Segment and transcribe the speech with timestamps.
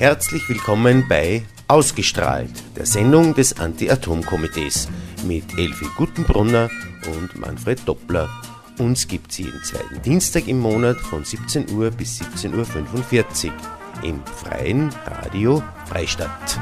[0.00, 4.88] Herzlich willkommen bei Ausgestrahlt, der Sendung des Anti-Atom-Komitees
[5.26, 6.70] mit Elfi Gutenbrunner
[7.06, 8.30] und Manfred Doppler.
[8.78, 13.54] Uns gibt sie jeden zweiten Dienstag im Monat von 17 Uhr bis 17.45 Uhr
[14.02, 16.58] im freien Radio Freistadt.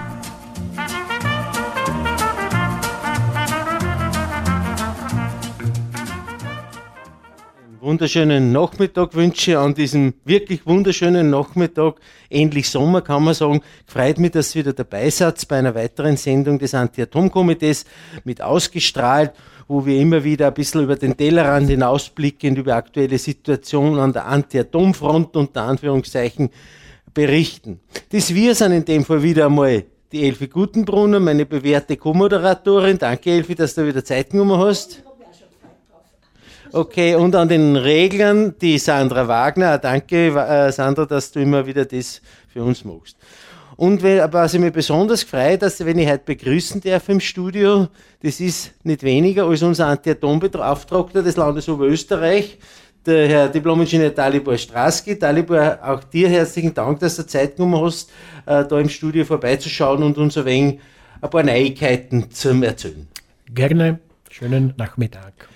[7.88, 11.94] Wunderschönen Nachmittag wünsche an diesem wirklich wunderschönen Nachmittag.
[12.28, 13.62] Endlich Sommer, kann man sagen.
[13.86, 17.86] Freut mich, dass ihr wieder dabei seid bei einer weiteren Sendung des Anti-Atom-Komitees
[18.24, 19.32] mit ausgestrahlt,
[19.68, 24.26] wo wir immer wieder ein bisschen über den Tellerrand hinausblicken, über aktuelle Situation an der
[24.26, 26.50] Anti-Atom-Front unter Anführungszeichen
[27.14, 27.80] berichten.
[28.12, 32.98] Das wir sind in dem Fall wieder einmal die Elfi Gutenbrunner, meine bewährte Co-Moderatorin.
[32.98, 35.07] Danke, Elfi, dass du wieder Zeit genommen hast.
[36.72, 39.78] Okay, und an den Reglern die Sandra Wagner.
[39.78, 42.20] Danke, äh, Sandra, dass du immer wieder das
[42.52, 43.16] für uns machst.
[43.76, 47.86] Und was ich mich besonders freut, dass wenn ich heute begrüßen darf im Studio,
[48.22, 52.58] das ist nicht weniger als unser Anti-Atom-Beauftragter des Landes Oberösterreich,
[53.06, 55.16] der Herr Diplom-Ingenieur Dalibor Straski.
[55.16, 58.10] Dalibor, auch dir herzlichen Dank, dass du Zeit genommen hast,
[58.46, 60.80] äh, da im Studio vorbeizuschauen und uns ein wenig
[61.20, 63.06] ein paar Neuigkeiten zu erzählen.
[63.54, 64.00] Gerne.
[64.28, 65.48] Schönen Nachmittag.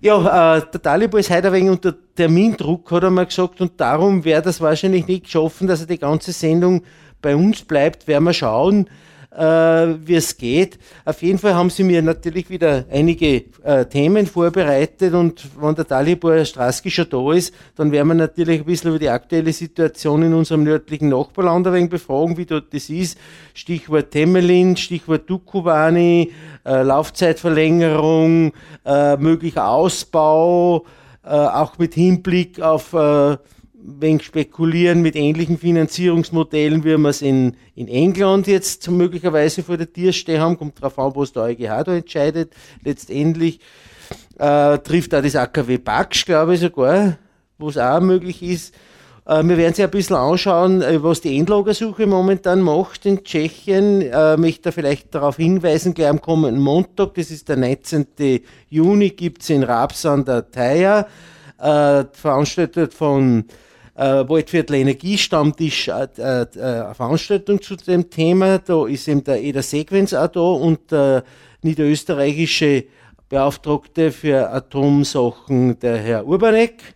[0.00, 3.80] Ja, äh, der Talibor ist heute ein wenig unter Termindruck, hat er mal gesagt, und
[3.80, 6.84] darum wäre das wahrscheinlich nicht geschaffen, dass er die ganze Sendung
[7.20, 8.06] bei uns bleibt.
[8.06, 8.88] Werden wir schauen,
[9.30, 10.78] äh, wie es geht.
[11.04, 15.86] Auf jeden Fall haben sie mir natürlich wieder einige äh, Themen vorbereitet und wenn der
[15.86, 20.22] Talibor Straski schon da ist, dann werden wir natürlich ein bisschen über die aktuelle Situation
[20.22, 23.18] in unserem nördlichen Nachbarland ein wenig befragen, wie dort das ist.
[23.54, 26.32] Stichwort Temelin, Stichwort Dukubani,
[26.64, 28.52] äh, Laufzeitverlängerung,
[28.84, 30.86] äh, möglicher Ausbau,
[31.24, 33.36] äh, auch mit Hinblick auf äh,
[33.80, 39.92] wenig spekulieren mit ähnlichen Finanzierungsmodellen, wie wir es in, in England jetzt möglicherweise vor der
[39.92, 40.58] Tür stehen haben.
[40.58, 42.52] Kommt darauf an, was der EuGH da entscheidet.
[42.84, 43.60] Letztendlich
[44.38, 47.18] äh, trifft auch das AKW Bax, glaube ich sogar,
[47.58, 48.74] wo es auch möglich ist.
[49.28, 54.02] Äh, wir werden sich ein bisschen anschauen, äh, was die Endlagersuche momentan macht in Tschechien.
[54.02, 58.06] Äh, möchte da vielleicht darauf hinweisen, gleich am kommenden Montag, das ist der 19.
[58.68, 61.06] Juni, gibt es in Raps an der Thaya,
[61.60, 63.46] veranstaltet von
[63.98, 68.58] äh, Waldviertel Energiestammtisch äh, äh, eine Veranstaltung zu dem Thema.
[68.58, 71.24] Da ist eben der Eder Sequenz auch da und der
[71.62, 72.84] niederösterreichische
[73.28, 76.94] Beauftragte für Atomsachen, der Herr Urbanek.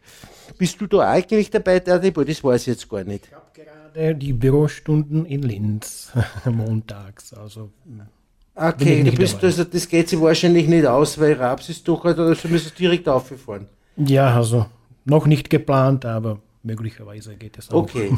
[0.57, 2.23] Bist du da eigentlich dabei, Dadibo?
[2.23, 3.27] Das weiß ich jetzt gar nicht.
[3.27, 6.13] Ich habe gerade die Bürostunden in Linz
[6.45, 7.35] montags.
[7.35, 7.71] Also
[8.55, 12.23] Okay, du bist, also, das geht sich wahrscheinlich nicht aus, weil Raps ist doch, also
[12.49, 13.67] müssen direkt aufgefahren.
[13.97, 14.67] Ja, also
[15.07, 17.83] noch nicht geplant, aber möglicherweise geht es auch.
[17.83, 18.13] Okay.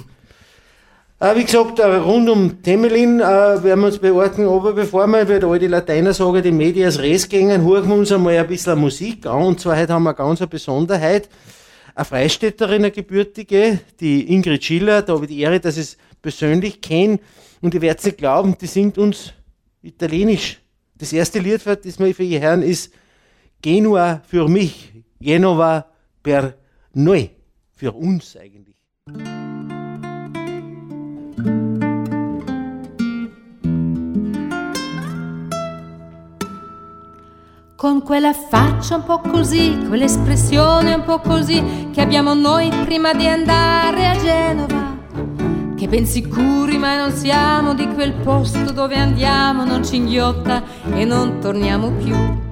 [1.21, 5.29] Äh, wie gesagt, äh, rund um Temelin äh, werden wir uns beorten, aber bevor wir,
[5.29, 8.79] wie der alte Lateiner sagen, die Medias Res gehen, hören wir uns einmal ein bisschen
[8.79, 9.43] Musik an.
[9.43, 11.29] Und zwar heute haben wir eine ganz Besonderheit.
[11.95, 15.97] Eine Freistädterin, eine Gebürtige, die Ingrid Schiller, da habe ich die Ehre, dass ich es
[16.21, 17.21] persönlich kenne.
[17.61, 19.33] Und ihr werdet nicht glauben, die singt uns
[19.83, 20.61] Italienisch.
[20.97, 22.93] Das erste Lied, das wir für ihr hören, ist
[23.63, 25.87] Genua für mich, Genova
[26.23, 26.55] per
[26.93, 27.31] noi
[27.75, 28.77] für uns eigentlich.
[37.77, 43.27] Con quella faccia un po' così, quell'espressione un po' così che abbiamo noi prima di
[43.27, 44.97] andare a Genova.
[45.77, 50.63] Che ben sicuri mai non siamo di quel posto dove andiamo, non ci inghiotta
[50.95, 52.44] e non torniamo più.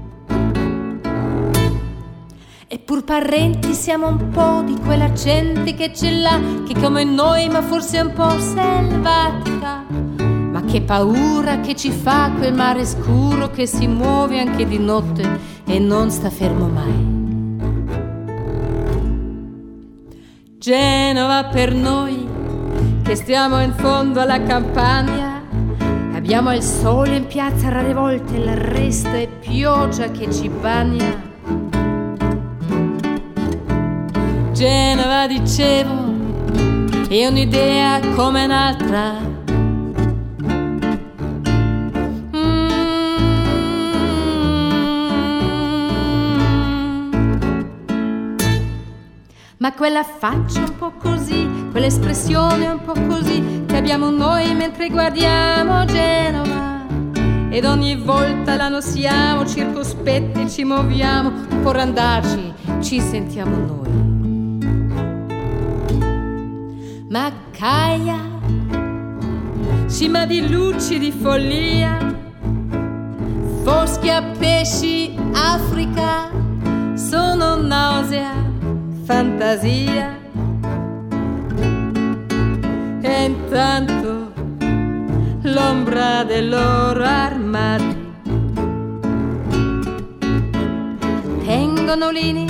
[2.74, 7.60] Eppur parenti siamo un po' di quella gente che ce l'ha, che come noi ma
[7.60, 9.84] forse un po' selvatica.
[9.90, 15.38] Ma che paura che ci fa quel mare scuro che si muove anche di notte
[15.66, 17.10] e non sta fermo mai.
[20.56, 22.26] Genova per noi,
[23.02, 25.42] che stiamo in fondo alla campagna,
[26.14, 31.31] abbiamo il sole in piazza rare volte, il resto è pioggia che ci bagna
[34.62, 36.14] Genova dicevo
[37.08, 39.18] e un'idea come un'altra.
[42.36, 42.70] Mm.
[49.56, 55.84] Ma quella faccia un po' così, quell'espressione un po' così che abbiamo noi mentre guardiamo
[55.86, 56.86] Genova.
[57.50, 61.32] Ed ogni volta la nosiamo, circospetti ci muoviamo,
[61.64, 63.82] per andarci ci sentiamo noi.
[67.12, 68.18] Macaia,
[69.86, 71.98] cima di luci di follia,
[73.62, 76.30] foschi a pesci, Africa,
[76.94, 78.32] sono nausea,
[79.04, 80.18] fantasia.
[83.02, 84.32] E intanto
[85.42, 88.10] l'ombra dei loro armati
[91.44, 92.46] tengono lini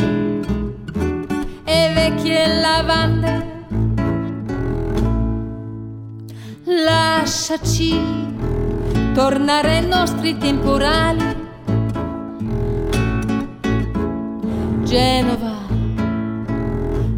[1.64, 3.51] e vecchie lavande
[6.64, 7.98] lasciaci
[9.14, 11.40] tornare ai nostri temporali.
[14.84, 15.56] Genova,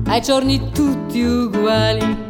[0.06, 2.23] ai giorni tutti uguali.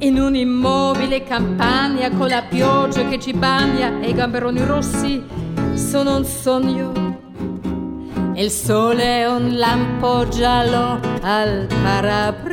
[0.00, 5.22] In un'immobile campagna con la pioggia che ci bagna e i gamberoni rossi
[5.74, 7.06] sono un sogno.
[8.34, 12.47] E il sole è un lampo giallo al parabrise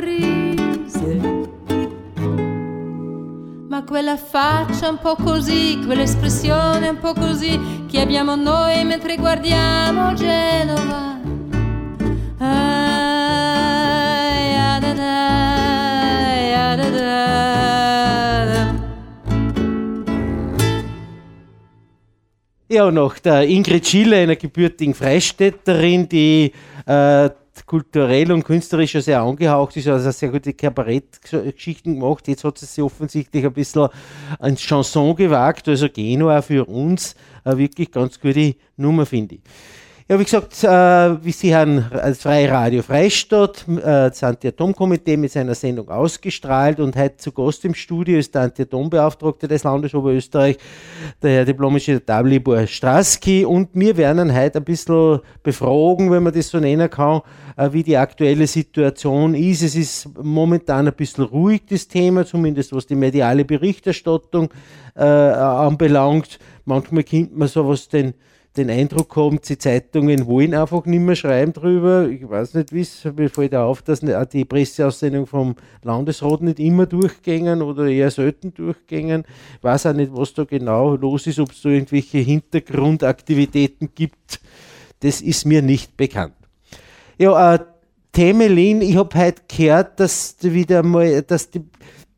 [3.86, 11.14] quella faccia un po' così, quell'espressione un po' così che abbiamo noi mentre guardiamo Genova.
[22.68, 26.52] Ja, noch der Ingrid Schiller, einer gebürtigen Freistädterin, die
[26.84, 27.30] äh,
[27.64, 32.28] kulturell und künstlerisch ja sehr angehaucht ist, also sehr gute Kabarettgeschichten gemacht.
[32.28, 33.88] Jetzt hat sie sich offensichtlich ein bisschen
[34.42, 37.14] ins Chanson gewagt, also Genua für uns
[37.44, 39.40] eine wirklich ganz gute Nummer, finde ich.
[40.08, 45.32] Ja, wie gesagt, äh, wie Sie haben als Freie Radio Freistadt, äh, das Anti-Atom-Komitee mit
[45.32, 50.58] seiner Sendung ausgestrahlt und heute zu Gast im Studio ist der Anti-Atom-Beauftragte des Landes Oberösterreich,
[51.20, 56.50] der Herr Diplomische Dalibor Straski und wir werden heute ein bisschen befragen, wenn man das
[56.50, 57.22] so nennen kann,
[57.56, 59.62] äh, wie die aktuelle Situation ist.
[59.62, 64.50] Es ist momentan ein bisschen ruhig, das Thema, zumindest was die mediale Berichterstattung
[64.94, 66.38] äh, anbelangt.
[66.64, 68.14] Manchmal kennt man sowas den
[68.56, 72.08] den Eindruck haben, die Zeitungen wollen einfach nicht mehr schreiben drüber.
[72.08, 76.86] Ich weiß nicht, wie es, mir fällt auf, dass die Presseaussendung vom Landesrat nicht immer
[76.86, 79.24] durchgängen oder eher selten durchgängen.
[79.58, 84.40] Ich weiß auch nicht, was da genau los ist, ob es da irgendwelche Hintergrundaktivitäten gibt.
[85.00, 86.34] Das ist mir nicht bekannt.
[87.18, 87.58] Ja, äh,
[88.12, 91.62] Temelin, ich habe heute gehört, dass wieder mal, dass die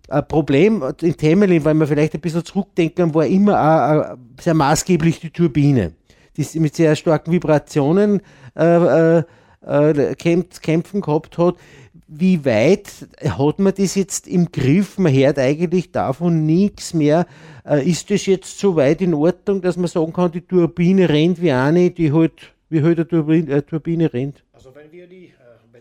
[0.08, 5.20] ein Problem in Temelin, weil man vielleicht ein bisschen zurückdenken, war immer auch, sehr maßgeblich
[5.20, 5.92] die Turbine
[6.38, 8.22] die mit sehr starken Vibrationen
[8.56, 9.22] äh, äh,
[9.66, 11.56] äh kämpft, kämpfen gehabt hat.
[12.06, 12.90] Wie weit
[13.22, 14.96] hat man das jetzt im Griff?
[14.96, 17.26] Man hört eigentlich davon nichts mehr.
[17.66, 21.42] Äh, ist das jetzt so weit in Ordnung, dass man sagen kann, die Turbine rennt
[21.42, 24.42] wie eine, die halt, wie halt eine Turbine, äh, Turbine rennt?
[24.52, 25.32] Also wenn wir die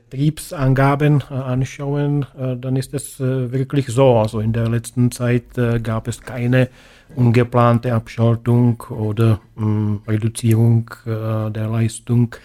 [0.09, 4.15] Betriebsangaben äh, anschauen, äh, dann ist es äh, wirklich so.
[4.15, 5.43] Also in der letzten Zeit
[5.83, 6.69] gab es keine
[7.15, 12.35] ungeplante Abschaltung oder ähm, Reduzierung äh, der Leistung.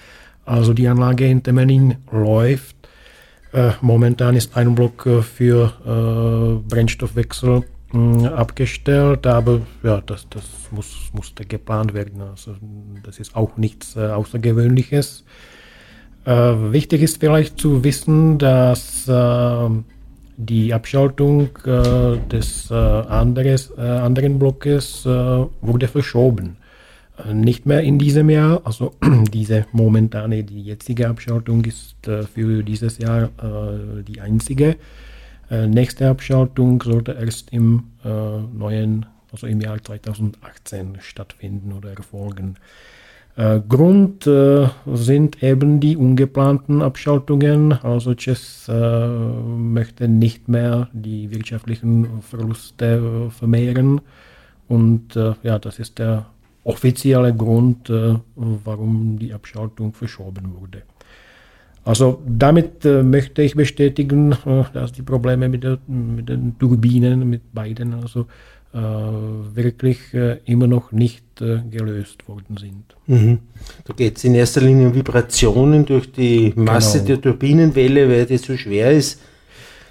[0.44, 2.76] Also die Anlage in Temelin läuft.
[3.52, 10.44] Äh, momentan ist ein Block äh, für äh, Brennstoffwechsel äh, abgestellt, aber ja, das, das
[10.70, 12.22] muss, musste geplant werden.
[12.22, 12.56] Also
[13.04, 15.24] das ist auch nichts äh, Außergewöhnliches.
[16.24, 19.10] wichtig ist vielleicht zu wissen, dass
[20.36, 26.56] die Abschaltung äh, des äh, anderes, äh, anderen Blockes äh, wurde verschoben.
[27.18, 28.94] Äh, nicht mehr in diesem Jahr, also
[29.32, 33.30] diese momentane, die jetzige Abschaltung ist äh, für dieses Jahr
[34.08, 34.76] die einzige.
[35.50, 42.56] nächste Abschaltung sollte erst im neuen, also im Jahr 2018 stattfinden oder erfolgen.
[43.34, 47.72] Äh, Grund äh, sind eben die ungeplanten Abschaltungen.
[47.72, 54.00] Also Chess äh, möchte nicht mehr die wirtschaftlichen Verluste vermehren.
[54.68, 56.24] Und ja, das ist der
[56.64, 57.92] offizielle Grund,
[58.34, 60.80] warum die Abschaltung verschoben wurde.
[61.84, 64.34] Also damit möchte ich bestätigen,
[64.72, 68.26] dass die Probleme mit, der, mit, den Turbinen, mit beiden, also
[68.72, 72.84] wirklich äh, immer noch nicht äh, gelöst worden sind.
[73.06, 73.38] Mhm.
[73.84, 77.08] Da geht es in erster Linie um Vibrationen durch die Masse genau.
[77.08, 79.20] der Turbinenwelle, weil die so schwer ist.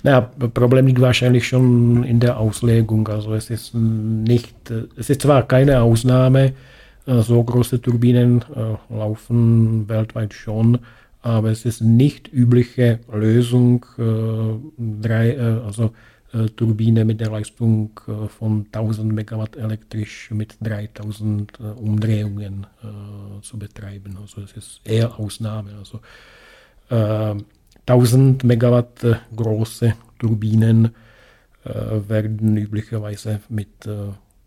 [0.02, 3.08] Naja, das Problem liegt wahrscheinlich schon in der Auslegung.
[3.08, 4.56] Also es ist nicht,
[4.98, 6.54] es ist zwar keine Ausnahme,
[7.06, 8.44] so große Turbinen
[8.90, 10.80] laufen weltweit schon,
[11.22, 13.86] aber es ist nicht übliche Lösung,
[15.02, 15.90] drei, also äh,
[16.56, 22.68] Turbine mit der Leistung äh, von 1000 Megawatt elektrisch mit 3000 äh, Umdrehungen
[23.42, 24.18] zu betreiben.
[24.22, 25.72] Also es ist eher Ausnahme.
[25.78, 26.00] Also
[26.90, 30.90] 1000 Megawatt große Turbinen
[31.64, 33.88] werden üblicherweise mit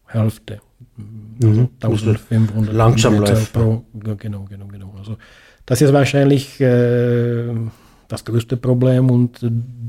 [0.07, 0.61] Hälfte,
[0.97, 1.71] mhm.
[1.81, 3.53] 1500 langsam läuft.
[3.53, 4.95] pro, genau, genau, genau.
[4.99, 5.17] Also
[5.65, 6.61] das ist wahrscheinlich
[8.15, 9.41] das größte Problem und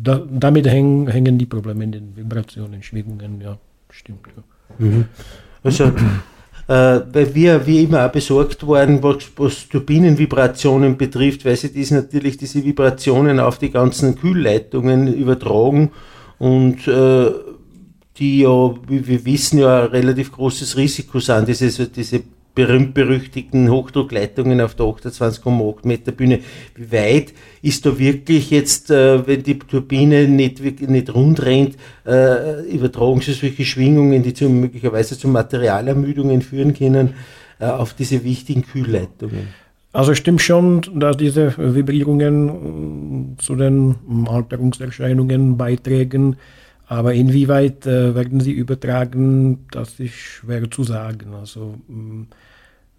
[0.04, 3.58] da, damit hängen, hängen die Probleme in den Vibrationen, Schwingungen, ja,
[3.90, 4.28] stimmt.
[4.36, 4.86] Ja.
[4.86, 5.06] Mhm.
[5.64, 5.86] Also,
[6.68, 11.92] äh, weil wir wie immer auch besorgt waren, was, was Turbinenvibrationen betrifft, weil sie dies
[11.92, 15.92] natürlich diese Vibrationen auf die ganzen Kühlleitungen übertragen
[16.40, 17.32] und äh,
[18.18, 22.24] die ja, wie wir wissen, ja ein relativ großes Risiko sind, diese, diese
[22.56, 26.40] berühmt-berüchtigten Hochdruckleitungen auf der 28,8 Meter Bühne.
[26.76, 32.62] Wie weit ist da wirklich jetzt, äh, wenn die Turbine nicht, nicht rund rennt, äh,
[32.68, 37.14] übertragen sie solche Schwingungen, die zu, möglicherweise zu Materialermüdungen führen können,
[37.60, 39.48] äh, auf diese wichtigen Kühlleitungen?
[39.92, 43.96] Also stimmt schon, dass diese Vibrierungen zu den
[44.28, 46.36] Alterungserscheinungen beitragen.
[46.88, 51.34] Aber inwieweit äh, werden sie übertragen, das ist schwer zu sagen.
[51.34, 52.28] Also mh, mm,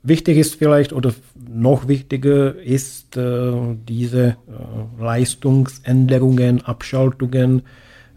[0.02, 1.14] wichtig ist vielleicht oder
[1.48, 3.52] noch wichtiger ist äh,
[3.88, 7.62] diese äh, Leistungsänderungen, Abschaltungen,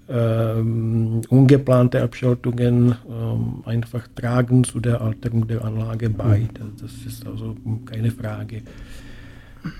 [0.10, 6.40] ähm, ungeplante Abschaltungen ähm, einfach tragen zu der Alterung der Anlage bei.
[6.40, 6.76] Mhm.
[6.82, 8.64] Das ist also keine Frage.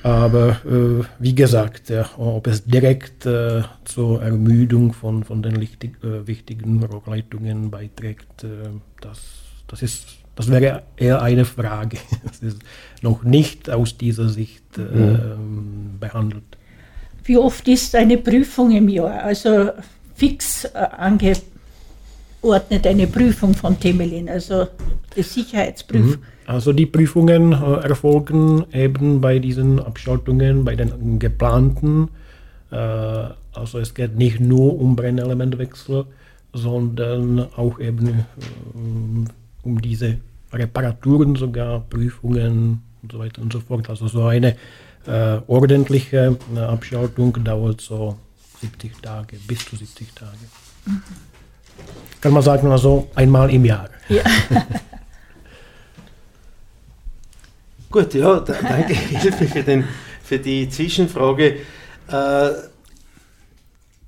[0.04, 6.04] Aber äh, wie gesagt, ja, ob es direkt äh, zur Ermüdung von, von den lichtig,
[6.04, 8.70] äh, wichtigen Rohrleitungen beiträgt, äh,
[9.02, 9.20] das,
[9.68, 11.98] das, ist, das wäre eher eine Frage.
[12.26, 12.60] Das ist
[13.02, 15.98] noch nicht aus dieser Sicht äh, mhm.
[16.00, 16.58] behandelt.
[17.24, 19.24] Wie oft ist eine Prüfung im Jahr?
[19.24, 19.70] Also
[20.16, 20.70] fix äh,
[22.42, 24.68] angeordnet eine Prüfung von Temelin, also
[25.16, 26.22] die Sicherheitsprüfung.
[26.22, 26.26] Mhm.
[26.46, 32.10] Also die Prüfungen äh, erfolgen eben bei diesen Abschaltungen, bei den geplanten.
[32.72, 36.06] Äh, also es geht nicht nur um Brennelementwechsel,
[36.54, 38.14] sondern auch eben äh,
[39.64, 40.18] um diese
[40.52, 43.88] Reparaturen sogar, Prüfungen und so weiter und so fort.
[43.90, 44.56] Also so eine
[45.06, 48.18] äh, ordentliche äh, Abschaltung dauert so
[48.62, 50.38] 70 Tage, bis zu 70 Tage.
[50.86, 51.02] Mhm.
[52.22, 53.90] Kann man sagen, also einmal im Jahr.
[54.10, 54.24] Ja.
[57.92, 59.84] Gut, ja, danke Hilfe für, den,
[60.24, 61.56] für die Zwischenfrage.
[62.08, 62.50] Äh,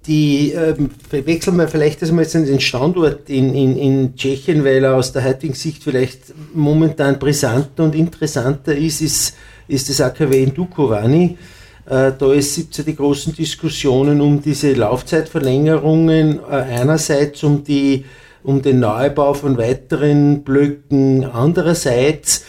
[0.08, 4.96] die ähm, wechseln wir vielleicht erstmal jetzt den Standort in, in, in Tschechien, weil er
[4.96, 9.36] aus der heutigen Sicht vielleicht momentan brisanter und interessanter ist, ist,
[9.68, 11.38] ist das AKW in Dukovany.
[11.86, 18.06] Äh, da gibt es ja die großen Diskussionen um diese Laufzeitverlängerungen, äh, einerseits um, die,
[18.44, 22.46] um den Neubau von weiteren Blöcken, andererseits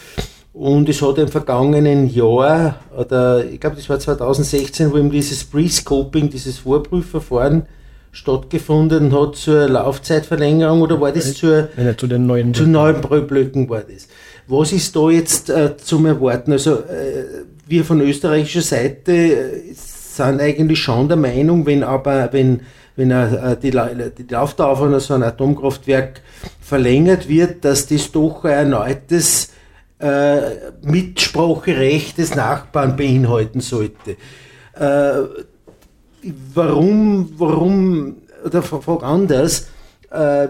[0.53, 5.43] und es hat im vergangenen Jahr, oder ich glaube, das war 2016, wo eben dieses
[5.45, 7.63] Pre-Scoping, dieses Vorprüfverfahren
[8.11, 13.67] stattgefunden hat zur Laufzeitverlängerung oder war das zur, Nein, zu den neuen zu neuen Blöcken
[13.67, 14.07] war das.
[14.45, 16.51] Was ist da jetzt äh, zum Erwarten?
[16.51, 22.61] Also äh, wir von österreichischer Seite äh, sind eigentlich schon der Meinung, wenn aber wenn
[22.95, 26.21] wenn äh, die, die Laufdauer von so einem Atomkraftwerk
[26.61, 29.51] verlängert wird, dass das doch ein erneutes
[29.97, 30.41] äh,
[30.83, 34.17] Mitspracherecht des Nachbarn beinhalten sollte.
[34.75, 35.23] Äh,
[36.53, 39.82] warum, warum, oder frag anders, äh,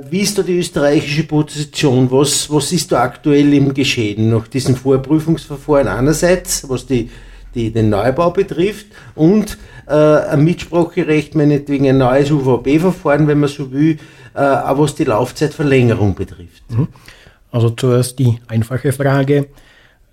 [0.10, 2.12] wie ist da die österreichische Position?
[2.12, 7.10] Was, was ist da aktuell im Geschehen nach diesem Vorprüfungsverfahren einerseits, was die,
[7.56, 13.72] die den Neubau betrifft und äh, ein Mitspracherecht, meinetwegen ein neues UVB-Verfahren, wenn man so
[13.72, 14.00] will,
[14.34, 16.64] äh, auch was die Laufzeitverlängerung betrifft.
[16.70, 16.88] Mhm.
[17.52, 19.48] Also zuerst die einfache Frage.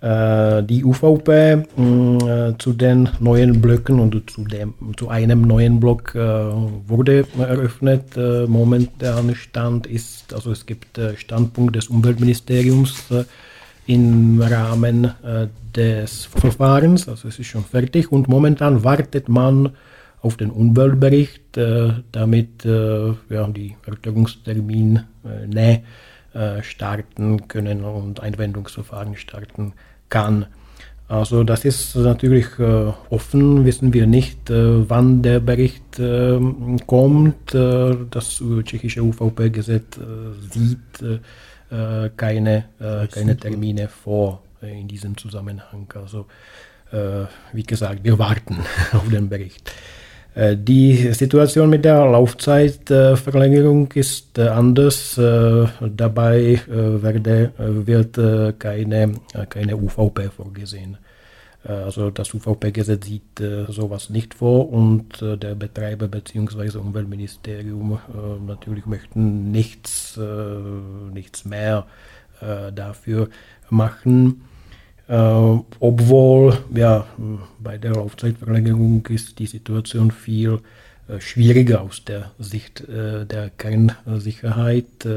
[0.01, 5.79] Äh, die UVP mm, äh, zu den neuen Blöcken und zu, dem, zu einem neuen
[5.79, 8.17] Block äh, wurde eröffnet.
[8.49, 13.05] Momentan Stand ist, also es gibt Standpunkt des Umweltministeriums
[13.87, 15.13] im Rahmen
[15.75, 19.71] des Verfahrens, also es ist schon fertig und momentan wartet man
[20.23, 21.59] auf den Umweltbericht,
[22.13, 25.01] damit ja, die Erklärungstermin
[25.49, 25.83] ne,
[26.33, 29.73] äh, starten können und Einwendungsverfahren starten
[30.11, 30.47] kann.
[31.11, 36.39] Also das ist natürlich äh, offen, wissen wir nicht, äh, wann der Bericht äh,
[36.87, 37.53] kommt.
[37.53, 39.99] Äh, das tschechische UVP-Gesetz
[40.53, 41.21] sieht
[42.17, 42.65] keine,
[43.13, 45.87] keine Termine vor in diesem Zusammenhang.
[45.95, 46.27] Also
[47.53, 48.59] wie gesagt, wir warten
[48.93, 49.73] auf den Bericht.
[50.35, 55.19] Äh, die Situation mit der Laufzeitverlängerung ist äh, anders.
[55.19, 58.19] Äh, dabei werde, wird
[58.59, 59.15] keine,
[59.49, 60.99] keine UVP vorgesehen.
[61.63, 66.79] Also das UVP-Gesetz sieht sowas nicht vor und der Betreiber bzw.
[66.79, 67.99] Umweltministerium
[68.47, 70.19] natürlich möchten nichts,
[71.13, 71.87] nichts mehr
[72.75, 73.29] dafür
[73.69, 74.43] machen.
[75.11, 77.05] Obwohl ja,
[77.59, 80.61] bei der Laufzeitverlängerung ist die Situation viel
[81.19, 85.09] schwieriger aus der Sicht der Kernsicherheit.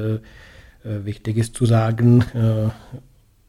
[0.83, 2.23] wichtig ist zu sagen,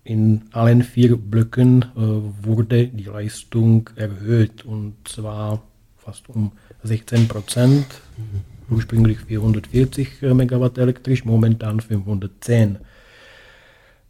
[0.04, 5.62] in allen vier Blöcken äh, wurde die Leistung erhöht und zwar
[5.96, 7.86] fast um 16 Prozent.
[8.16, 8.74] Mhm.
[8.74, 12.78] Ursprünglich 440 äh, Megawatt elektrisch, momentan 510.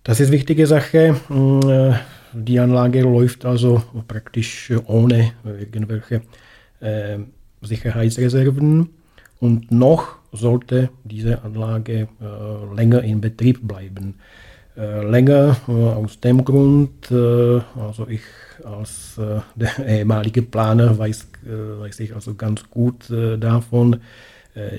[0.02, 1.16] Das ist eine wichtige Sache.
[2.34, 6.22] Äh, die Anlage läuft also praktisch ohne irgendwelche
[6.80, 7.18] äh,
[7.62, 8.88] Sicherheitsreserven
[9.40, 14.16] und noch sollte diese Anlage äh, länger in Betrieb bleiben.
[14.76, 18.22] Äh, länger äh, aus dem Grund, äh, also ich
[18.64, 19.20] als
[19.56, 24.00] der ehemalige Planer weiß, weiß ich also ganz gut davon,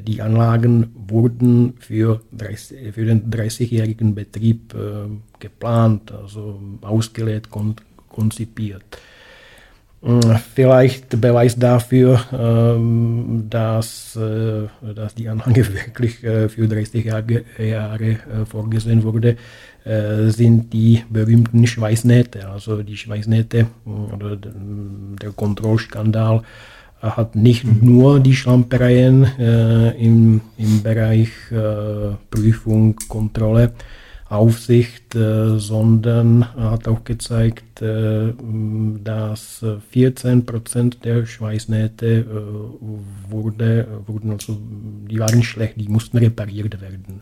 [0.07, 4.73] die Anlagen wurden für, 30, für den 30-jährigen Betrieb
[5.39, 8.83] geplant, also ausgelegt, und konzipiert.
[10.53, 14.17] Vielleicht Beweis dafür, ähm, dass,
[14.95, 17.05] dass die Anlage wirklich für 30
[17.57, 18.17] Jahre
[18.49, 19.35] vorgesehen wurde,
[19.85, 22.49] äh, sind die berühmten Schweißnähte.
[22.49, 26.41] Also die Schweißnähte äh, oder der Kontrollskandal äh,
[27.11, 27.79] hat nicht mhm.
[27.81, 33.73] nur die Schlampereien äh, im, im Bereich äh, Prüfung, Kontrolle,
[34.27, 42.25] Aufsicht, äh, sondern hat auch gezeigt, dass 14 Prozent der Schweißnähte
[43.29, 44.57] wurde, wurden also,
[45.09, 47.21] die waren schlecht, die mussten repariert werden.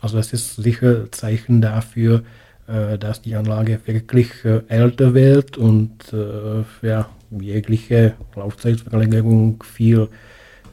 [0.00, 2.22] Also das ist sicher Zeichen dafür,
[2.66, 7.08] äh, dass die Anlage wirklich äh, älter wird und äh, ja,
[7.40, 10.08] jegliche Laufzeitverlängerung viel,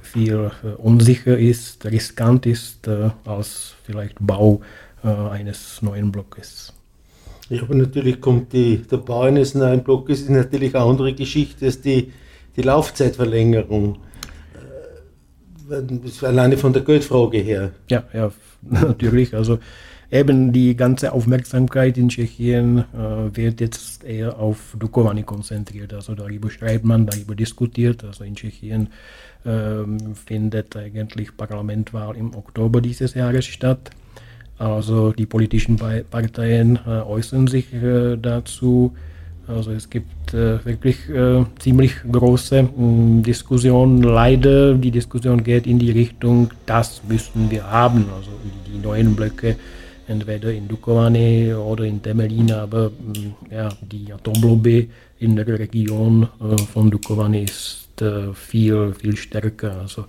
[0.01, 2.87] viel unsicher ist, riskant ist
[3.25, 4.61] als vielleicht Bau
[5.03, 6.73] eines neuen Blockes.
[7.51, 11.65] Ja, aber natürlich kommt die, der Bau eines neuen Blockes ist natürlich eine andere Geschichte
[11.65, 12.13] als die,
[12.55, 13.97] die Laufzeitverlängerung.
[16.21, 17.71] Alleine von der Geldfrage her.
[17.89, 18.31] Ja, ja,
[18.61, 19.35] natürlich.
[19.35, 19.59] Also
[20.11, 25.93] eben die ganze Aufmerksamkeit in Tschechien äh, wird jetzt eher auf Dukovany konzentriert.
[25.93, 28.03] Also darüber schreibt man, darüber diskutiert.
[28.03, 28.89] Also in Tschechien
[29.45, 33.91] ähm, findet eigentlich Parlamentwahl im Oktober dieses Jahres statt.
[34.57, 38.93] Also die politischen Parteien äh, äußern sich äh, dazu.
[39.47, 44.03] Also es gibt äh, wirklich äh, ziemlich große mh, Diskussionen.
[44.03, 48.05] Leider, die Diskussion geht in die Richtung, das müssen wir haben.
[48.15, 48.29] Also
[48.71, 49.55] die neuen Blöcke,
[50.11, 54.87] entweder in Dukovany oder in Temelin, aber mh, ja, die Atomblobe
[55.19, 59.81] in der Region äh, von Dukovany ist äh, viel, viel stärker.
[59.81, 60.05] Also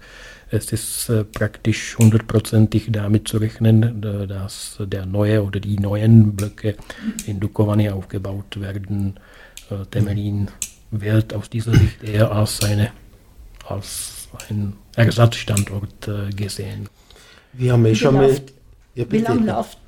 [0.51, 6.77] es ist äh, praktisch hundertprozentig damit zu rechnen, dass der neue oder die neuen Blöcke
[7.27, 9.15] in Dukovany aufgebaut werden.
[9.91, 10.49] Temelin
[10.91, 12.91] wird aus dieser Sicht eher als, eine,
[13.67, 16.91] als ein Ersatzstandort gesehen.
[17.55, 18.39] Wir haben eh schon mal.
[18.95, 19.79] Ja, wie lange läuft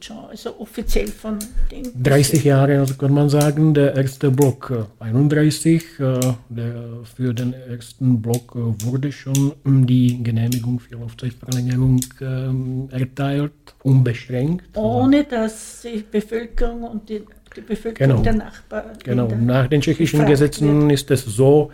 [0.00, 0.16] Schon?
[0.30, 1.38] Also offiziell von
[1.70, 1.82] dem.
[2.02, 3.74] 30 Jahre, also kann man sagen.
[3.74, 5.82] Der erste Block 31.
[5.98, 6.74] Äh, äh, der,
[7.16, 14.76] für den ersten Block äh, wurde schon die Genehmigung für Laufzeitverlängerung äh, erteilt, unbeschränkt.
[14.76, 17.22] Ohne dass die Bevölkerung und die
[17.54, 18.22] die Bevölkerung genau.
[18.22, 18.98] der Nachbarn.
[19.04, 20.92] Genau, nach den tschechischen Gesetzen wird.
[20.92, 21.70] ist es so,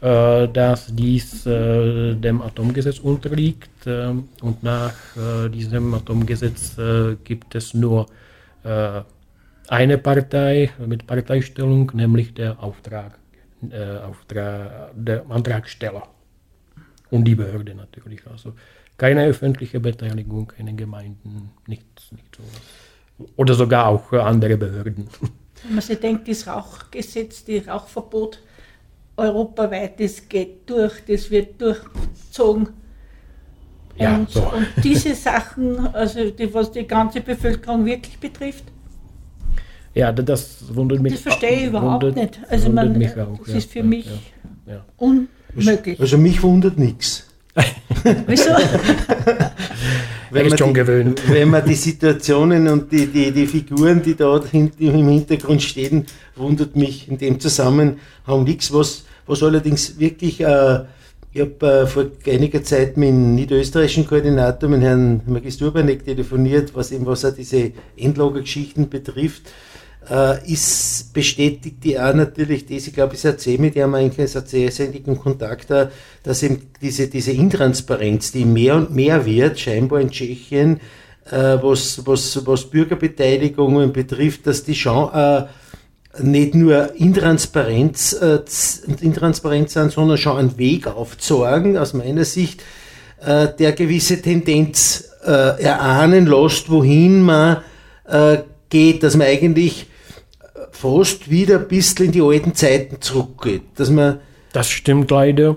[0.00, 4.12] äh, dass dies äh, dem Atomgesetz unterliegt äh,
[4.42, 8.06] und nach äh, diesem Atomgesetz äh, gibt es nur
[8.64, 9.02] äh,
[9.68, 13.18] eine Partei mit Parteistellung, nämlich der Auftrag,
[14.08, 16.08] Auftrag, der Antragsteller
[17.10, 18.26] und die Behörde natürlich.
[18.26, 18.54] Also
[18.96, 22.79] keine öffentliche Beteiligung, keine Gemeinden, nichts, nichts sowas
[23.36, 25.08] oder sogar auch andere Behörden.
[25.64, 28.40] Wenn man sich denkt, das Rauchgesetz, das Rauchverbot
[29.16, 32.68] europaweit, das geht durch, das wird durchgezogen.
[33.98, 34.40] Ja, und, so.
[34.40, 38.64] und diese Sachen, also die, was die ganze Bevölkerung wirklich betrifft,
[39.92, 41.14] ja, das wundert mich.
[41.14, 42.40] Das verstehe ich überhaupt wundert, nicht.
[42.48, 44.06] Also man, mich auch, das ja, ist für ja, mich
[44.66, 46.00] ja, unmöglich.
[46.00, 47.26] Also mich wundert nichts.
[48.26, 48.50] Wieso?
[50.30, 51.22] wenn man schon die, gewöhnt.
[51.28, 56.76] Wenn man die Situationen und die, die, die Figuren, die dort im Hintergrund stehen, wundert
[56.76, 58.72] mich in dem Zusammenhang nichts.
[58.72, 60.80] Was, was allerdings wirklich, äh,
[61.32, 66.74] ich habe äh, vor einiger Zeit mit dem niederösterreichischen Koordinator, mit Herrn Magist Urbanek, telefoniert,
[66.74, 69.42] was eben was auch diese Endlagergeschichten betrifft.
[70.08, 74.48] Äh, ist, bestätigt die auch natürlich das, ich glaube, ich erzähle mit ihm eigentlich seit
[74.48, 74.70] sehr,
[75.16, 75.88] Kontakt, äh,
[76.22, 80.80] dass eben diese, diese Intransparenz, die mehr und mehr wird, scheinbar in Tschechien,
[81.30, 85.44] äh, was, was, was Bürgerbeteiligungen betrifft, dass die schon äh,
[86.18, 88.40] nicht nur Intransparenz, äh,
[89.00, 92.62] Intransparenz sind, sondern schon einen Weg aufzeigen, aus meiner Sicht,
[93.24, 97.58] äh, der gewisse Tendenz äh, erahnen lässt, wohin man
[98.08, 98.38] äh,
[98.70, 99.89] geht, dass man eigentlich
[100.72, 103.62] fast wieder ein bisschen in die alten Zeiten zurückgeht.
[103.76, 104.18] Dass man
[104.52, 105.56] das stimmt leider.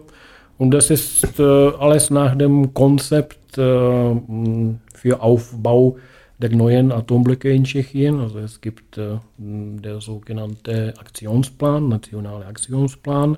[0.57, 4.15] Und das ist äh, alles nach dem Konzept äh,
[4.93, 5.97] für Aufbau
[6.37, 8.19] der neuen Atomblöcke in Tschechien.
[8.19, 13.37] Also es gibt äh, der sogenannte Aktionsplan, nationale Aktionsplan.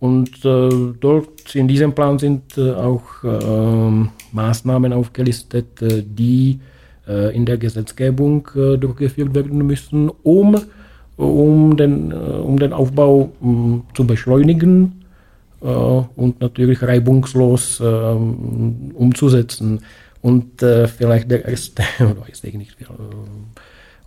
[0.00, 6.60] Und äh, dort in diesem Plan sind äh, auch ähm, Maßnahmen aufgelistet, äh, die
[7.34, 10.56] in der Gesetzgebung durchgeführt werden müssen, um
[11.22, 15.02] um den, äh, um den Aufbau um, zu beschleunigen
[15.62, 19.80] äh, und natürlich reibungslos äh, umzusetzen.
[20.20, 22.76] Und äh, vielleicht der erste, oder ich nicht,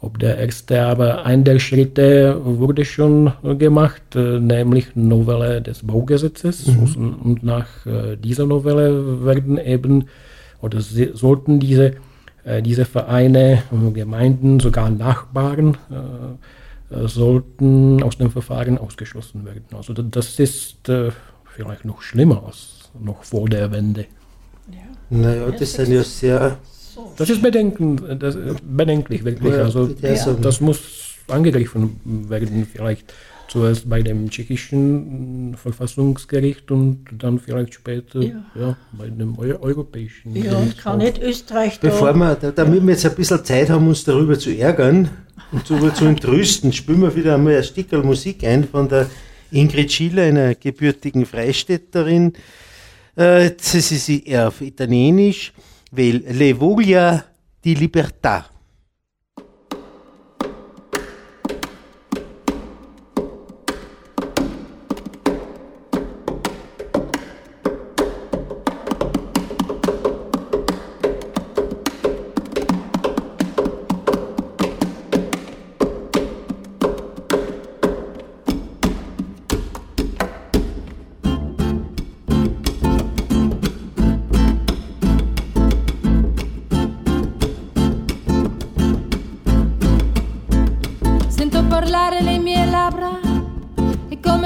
[0.01, 6.67] ob der erste, aber ein der Schritte wurde schon gemacht, äh, nämlich Novelle des Baugesetzes.
[6.67, 7.15] Mhm.
[7.23, 10.05] Und nach äh, dieser Novelle werden eben,
[10.61, 11.93] oder sollten diese,
[12.61, 16.35] diese Vereine, Gemeinden, sogar Nachbarn, äh,
[16.89, 19.65] sollten aus dem Verfahren ausgeschlossen werden.
[19.75, 21.11] Also das ist äh,
[21.45, 24.05] vielleicht noch schlimmer als noch vor der Wende.
[24.71, 24.77] Ja.
[25.09, 26.57] Naja, das sind ja sehr...
[27.17, 29.53] Das ist bedenken, das, bedenklich, wirklich.
[29.53, 30.79] Also, das muss
[31.27, 33.13] angegriffen werden, vielleicht
[33.47, 38.45] zuerst bei dem tschechischen Verfassungsgericht und dann vielleicht später ja.
[38.55, 40.35] ja bei dem Eu europäischen.
[40.35, 41.89] Ja, und kann nicht Österreich da.
[41.89, 45.09] Bevor wir, damit wir jetzt ein bisschen Zeit haben, uns darüber zu ärgern
[45.51, 49.09] und darüber zu entrüsten, spielen wir wieder einmal ein Stückel Musik ein von der
[49.51, 52.33] Ingrid Schiller, einer gebürtigen Freistädterin.
[53.17, 55.53] Äh, ist sie auf Italienisch,
[55.91, 57.23] Le Voglia
[57.63, 58.54] di Libertà.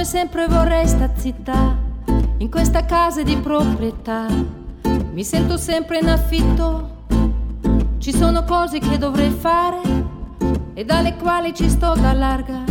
[0.09, 1.77] Sempre vorrei sta zittà,
[2.37, 4.25] in questa casa di proprietà.
[5.11, 7.03] Mi sento sempre in affitto,
[7.99, 9.79] ci sono cose che dovrei fare
[10.73, 12.63] e dalle quali ci sto da larga.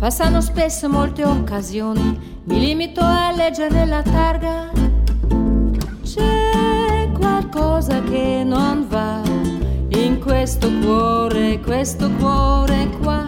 [0.00, 4.72] Passano spesso molte occasioni, mi limito a leggere la targa.
[6.02, 9.22] C'è qualcosa che non va
[9.90, 13.27] in questo cuore, questo cuore qua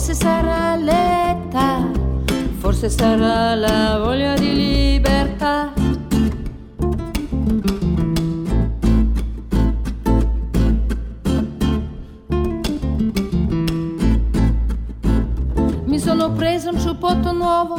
[0.00, 1.86] Forse sarà l'età,
[2.56, 5.74] forse sarà la voglia di libertà.
[15.84, 17.76] Mi sono preso un ciuppotto nuovo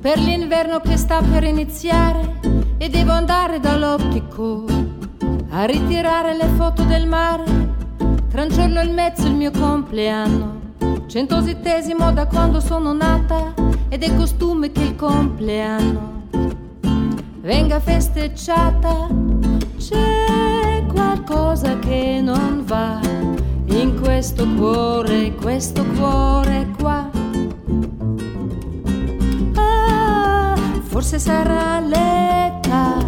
[0.00, 2.40] per l'inverno che sta per iniziare
[2.78, 4.64] e devo andare dall'ottico
[5.50, 7.44] a ritirare le foto del mare.
[8.30, 10.65] Tra un giorno e mezzo il mio compleanno
[11.16, 13.54] Centositesimo da quando sono nata
[13.88, 16.24] ed è costume che il compleanno
[17.40, 19.08] venga festeggiata.
[19.78, 23.00] C'è qualcosa che non va
[23.64, 27.10] in questo cuore, questo cuore qua.
[29.54, 32.98] Ah, forse sarà l'età,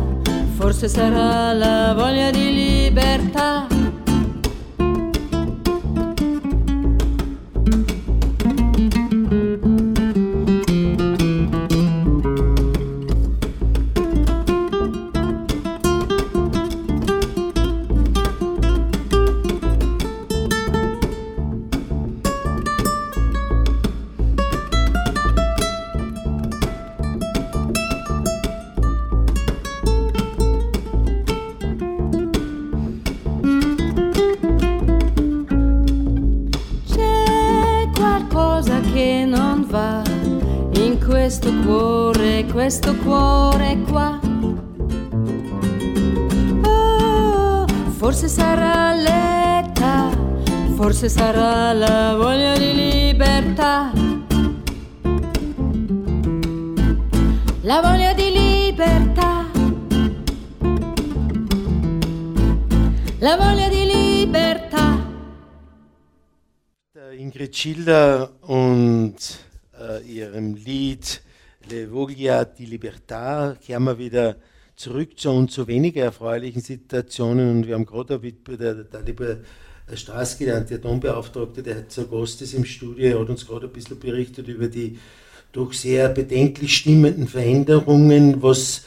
[0.56, 3.77] forse sarà la voglia di libertà
[67.58, 69.16] Schilder und
[69.76, 71.20] äh, ihrem Lied
[71.68, 74.36] Le Voglia di Libertà kehren wir wieder
[74.76, 77.50] zurück zu uns zu weniger erfreulichen Situationen.
[77.50, 79.40] Und wir haben gerade der, liebe
[79.92, 84.46] Straße gelernt, der Dombeauftragte, der Gast ist im Studio, hat uns gerade ein bisschen berichtet
[84.46, 84.96] über die
[85.50, 88.82] doch sehr bedenklich stimmenden Veränderungen, was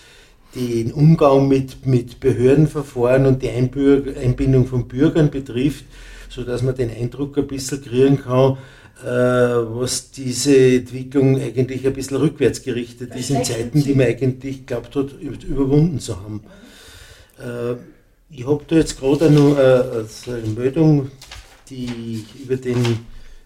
[0.55, 5.83] den Umgang mit, mit Behördenverfahren und die Einbindung von Bürgern betrifft,
[6.31, 8.57] sodass man den Eindruck ein bisschen kriegen kann,
[9.03, 14.65] äh, was diese Entwicklung eigentlich ein bisschen rückwärts gerichtet ist in Zeiten, die man eigentlich
[14.65, 16.41] glaubt hat, überwunden zu haben.
[17.37, 17.75] Äh,
[18.33, 21.11] ich habe da jetzt gerade noch äh, eine Meldung,
[21.69, 22.99] die über den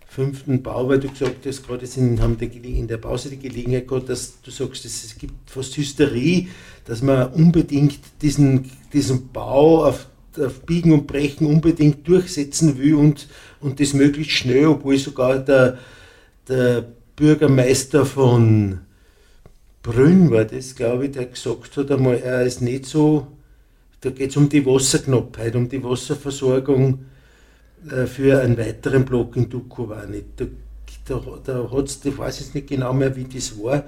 [0.08, 4.10] fünften Bau, weil du gesagt hast, gerade sind, haben in der Pause die Gelegenheit gehabt,
[4.10, 6.48] dass du sagst, es gibt fast Hysterie,
[6.86, 10.08] dass man unbedingt diesen, diesen Bau auf
[10.40, 13.28] auf Biegen und Brechen unbedingt durchsetzen will und,
[13.60, 15.78] und das möglichst schnell, obwohl sogar der,
[16.48, 18.80] der Bürgermeister von
[19.82, 23.28] Brünn war das, glaube ich, der gesagt hat einmal, er ist nicht so,
[24.02, 27.06] da geht es um die Wasserknappheit, um die Wasserversorgung
[27.90, 30.24] äh, für einen weiteren Block in Dukovany.
[30.36, 30.46] Da,
[31.08, 33.84] da, da hat's, ich weiß jetzt nicht genau mehr, wie das war,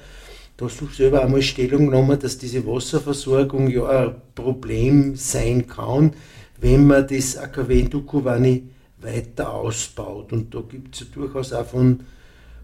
[0.57, 6.13] da hast du selber einmal Stellung genommen, dass diese Wasserversorgung ja ein Problem sein kann,
[6.59, 8.63] wenn man das AKW in Dukovany
[8.99, 10.33] weiter ausbaut.
[10.33, 11.99] Und da gibt es ja durchaus auch von,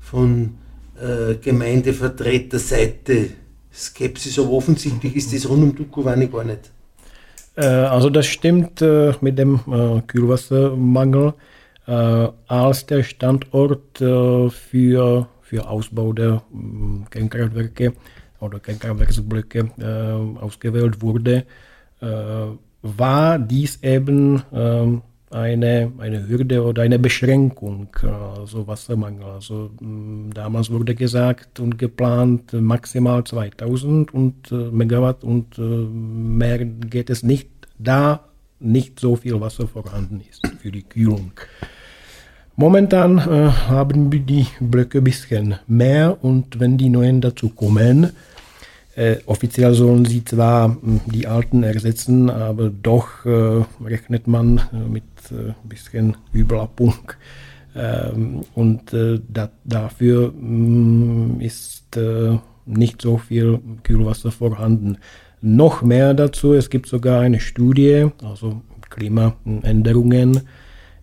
[0.01, 0.55] von
[0.99, 3.29] äh, Gemeindevertreterseite
[3.71, 6.71] Skepsis, aber offensichtlich ist das rund um Dukovany gar nicht.
[7.55, 11.33] Äh, also das stimmt äh, mit dem äh, Kühlwassermangel.
[11.85, 17.93] Äh, als der Standort äh, für, für Ausbau der mm, Kernkraftwerke
[18.39, 19.69] oder Kernkraftwerksblöcke
[20.41, 21.45] ausgewählt wurde,
[22.81, 25.01] war dies eben ähm,
[25.33, 27.87] eine, eine Hürde oder eine Beschränkung,
[28.37, 29.23] also Wassermangel.
[29.23, 36.63] Also mm, damals wurde gesagt und geplant maximal 2000 und, äh, Megawatt und äh, mehr
[36.65, 38.25] geht es nicht, da
[38.59, 41.31] nicht so viel Wasser vorhanden ist für die Kühlung.
[42.55, 48.11] Momentan äh, haben wir die Blöcke ein bisschen mehr und wenn die neuen dazu kommen,
[48.95, 54.87] äh, offiziell sollen sie zwar hm, die alten ersetzen, aber doch äh, rechnet man äh,
[54.87, 56.93] mit ein äh, bisschen Überlappung.
[57.75, 61.81] Ähm, und äh, da, dafür mh, hm, ist
[62.65, 64.97] nicht so viel Kühlwasser vorhanden.
[65.41, 70.41] Noch mehr dazu, es gibt sogar eine Studie, also Klimaänderungen.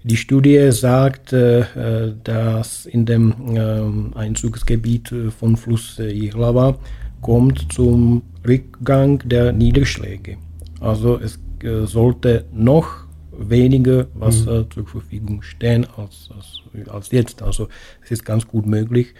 [0.02, 6.78] Die Studie sagt, dass in dem ähm, Einzugsgebiet von Fluss Jihlava
[7.20, 10.38] kommt zum Rückgang der Niederschläge.
[10.80, 14.70] Also es äh, sollte noch weniger Wasser mhm.
[14.70, 17.42] zur Verfügung stehen als, als, als, jetzt.
[17.42, 17.68] Also
[18.02, 19.14] es ist ganz gut möglich,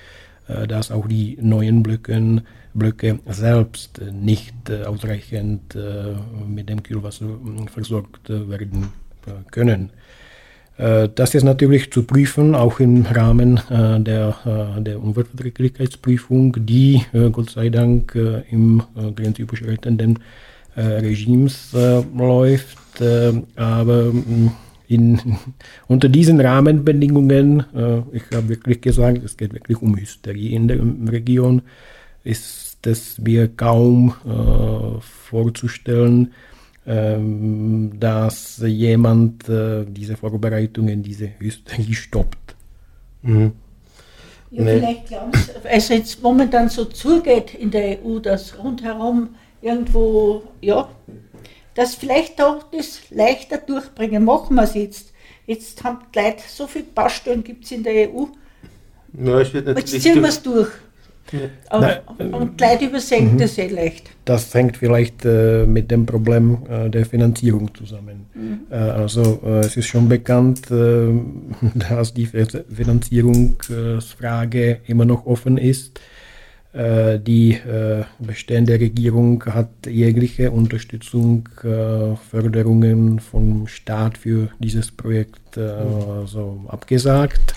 [0.49, 6.15] äh, dass auch die neuen Blöcken, Blöcke selbst nicht äh, ausreichend äh,
[6.47, 8.89] mit dem Kühlwasser äh, versorgt werden
[9.27, 9.91] äh, können.
[10.81, 17.03] Äh, das ist natürlich zu prüfen, auch im Rahmen äh, der, äh, der Umweltverträglichkeitsprüfung, die
[17.33, 18.15] Gott sei Dank
[18.51, 18.83] im
[19.17, 20.19] grenzüberschreitenden
[20.77, 21.75] Regimes
[22.17, 22.79] läuft.
[23.57, 24.51] Aber mm,
[24.89, 25.37] in,
[25.89, 27.65] unter diesen Rahmenbedingungen,
[28.13, 30.79] ich habe wirklich gesagt, es geht wirklich um Hysterie in der
[31.11, 31.63] Region,
[32.25, 34.15] ist es mir kaum
[35.01, 36.33] vorzustellen,
[37.99, 42.57] dass jemand äh, diese Vorbereitungen, diese Hysterie stoppt.
[43.23, 43.53] Mhm.
[44.51, 44.79] Ja, nee.
[44.79, 50.89] vielleicht glauben Sie, also jetzt momentan so zugeht in der EU, dass rundherum irgendwo, ja,
[51.75, 54.25] dass vielleicht auch das leichter durchbringen.
[54.25, 55.13] Machen wir es jetzt.
[55.47, 58.25] Jetzt haben die Leute, so viele Baustellen gibt es in der EU.
[59.23, 60.71] Ja, es wird natürlich jetzt ziehen wir es durch.
[61.69, 64.11] Aber, Nein, und Leute übersehen das sehr leicht.
[64.25, 68.27] Das hängt vielleicht äh, mit dem Problem äh, der Finanzierung zusammen.
[68.35, 68.61] Mhm.
[68.71, 71.09] Äh, also äh, es ist schon bekannt, äh,
[71.89, 76.01] dass die Finanzierungsfrage immer noch offen ist.
[76.73, 77.59] Äh, die
[78.21, 81.49] bestehende Regierung hat jegliche Unterstützung,
[82.31, 86.21] Förderungen vom Staat für dieses Projekt mhm.
[86.21, 87.57] also abgesagt.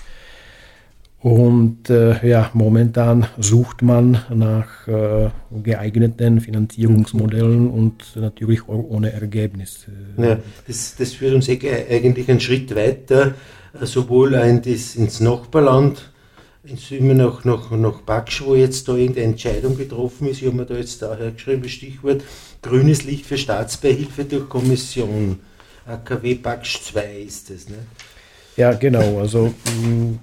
[1.24, 5.30] Und äh, ja, momentan sucht man nach äh,
[5.62, 9.86] geeigneten Finanzierungsmodellen und natürlich auch ohne Ergebnis.
[10.18, 11.58] Ja, das, das führt uns eh
[11.90, 13.32] eigentlich einen Schritt weiter,
[13.72, 16.10] äh, sowohl in das, ins Nachbarland,
[16.62, 20.42] ins immer noch, noch, noch Baksch, wo jetzt da irgendeine Entscheidung getroffen ist.
[20.42, 22.22] Ich habe mir da jetzt daher geschrieben, Stichwort
[22.60, 25.38] grünes Licht für Staatsbeihilfe durch Kommission.
[25.86, 27.78] AKW Baksch 2 ist das, ne?
[28.58, 29.20] Ja, genau.
[29.20, 30.18] Also mh,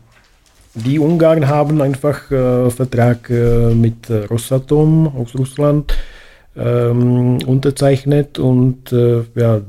[0.74, 5.94] die Ungarn haben einfach äh, Vertrag äh, mit äh, Rosatom aus Russland
[6.56, 9.62] ähm, unterzeichnet und äh, ja,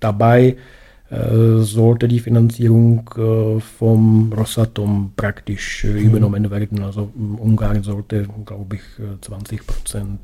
[0.00, 0.56] dabei
[1.10, 5.98] äh, sollte die Finanzierung äh, vom Rosatom praktisch mhm.
[5.98, 6.82] übernommen werden.
[6.82, 8.82] Also Ungarn sollte, glaube ich,
[9.20, 10.20] 20 Prozent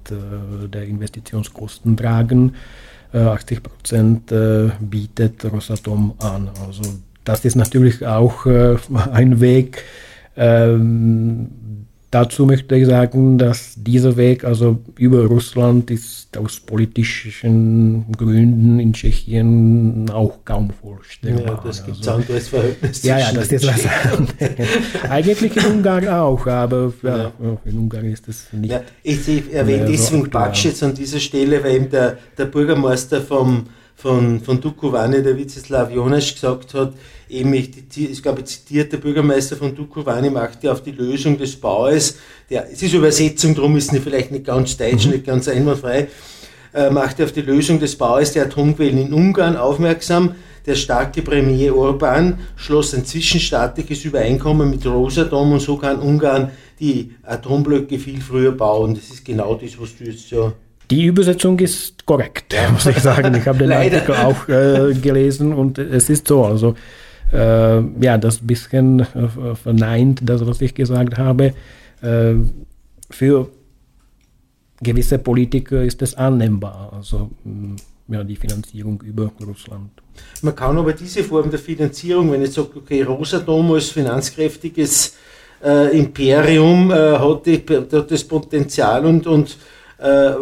[0.73, 2.55] der Investitionskosten tragen.
[3.13, 4.33] 80 Prozent
[4.81, 6.49] bietet Rosatom an.
[6.67, 6.83] Also
[7.25, 8.47] das ist natürlich auch
[9.13, 9.85] ein Weg,
[10.37, 11.49] ähm,
[12.13, 18.93] dazu möchte ich sagen, dass dieser Weg also über Russland ist aus politischen Gründen in
[18.93, 21.57] Tschechien auch kaum vorstellbar.
[21.57, 23.03] Ja, das gibt also, anderes Verhältnis.
[23.03, 27.33] Ja, ja, das ist was Eigentlich in Ungarn auch, aber ja, ja.
[27.65, 28.71] in Ungarn ist das nicht.
[28.71, 32.45] Ja, ich, ich erwähne deswegen so Baksch jetzt an dieser Stelle, weil eben der, der
[32.45, 33.65] Bürgermeister vom,
[34.03, 36.93] von, von Dukovany, der Vizislav Jonas, gesagt hat,
[37.29, 41.55] eben, ich, ich glaube, zitiert der Bürgermeister von Dukovany macht ja auf die Lösung des
[41.55, 42.17] Baues,
[42.51, 45.13] der, es ist Übersetzung, darum ist es vielleicht nicht ganz deutsch, mhm.
[45.13, 46.09] nicht ganz einwandfrei,
[46.75, 50.35] äh, macht auf die Lösung des Baues der Atomquellen in Ungarn aufmerksam.
[50.67, 57.15] Der starke Premier Orban schloss ein zwischenstaatliches Übereinkommen mit Rosatom und so kann Ungarn die
[57.23, 58.95] Atomblöcke viel früher bauen.
[58.95, 60.53] Das ist genau das, was du jetzt ja
[60.93, 63.35] die Übersetzung ist korrekt, muss ich sagen.
[63.35, 66.45] Ich habe den Artikel auch äh, gelesen und es ist so.
[66.45, 66.75] Also
[67.33, 71.55] äh, ja, das bisschen äh, verneint, das, was ich gesagt habe.
[72.03, 72.35] Äh,
[73.09, 73.49] für
[74.83, 77.77] gewisse Politiker ist es annehmbar, also mm,
[78.09, 79.91] ja, die Finanzierung über Russland.
[80.43, 85.17] Man kann aber diese Form der Finanzierung, wenn ich sage, okay, Rosatom als finanzkräftiges
[85.65, 89.57] äh, Imperium äh, hat, die, hat, das Potenzial und, und
[89.99, 90.33] äh,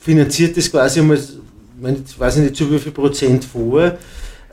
[0.00, 3.92] finanziert das quasi um, ich weiß nicht zu wie viel Prozent vor,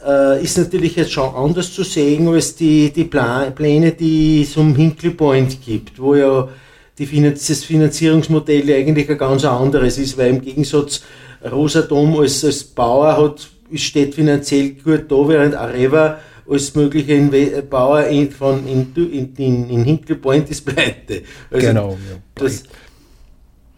[0.05, 4.75] äh, ist natürlich jetzt schon anders zu sehen als die, die Pläne, die es um
[4.75, 6.47] Hinkley Point gibt, wo ja
[6.97, 11.01] die Finanz das Finanzierungsmodell eigentlich ein ganz anderes ist, weil im Gegensatz
[11.49, 18.05] Rosatom als, als Bauer hat, steht finanziell gut da, während Areva als möglicher Inve Bauer
[18.05, 21.23] in, von, in, in, in Hinkley Point ist pleite.
[21.51, 21.89] Also genau.
[21.91, 22.17] Ja.
[22.35, 22.63] Das,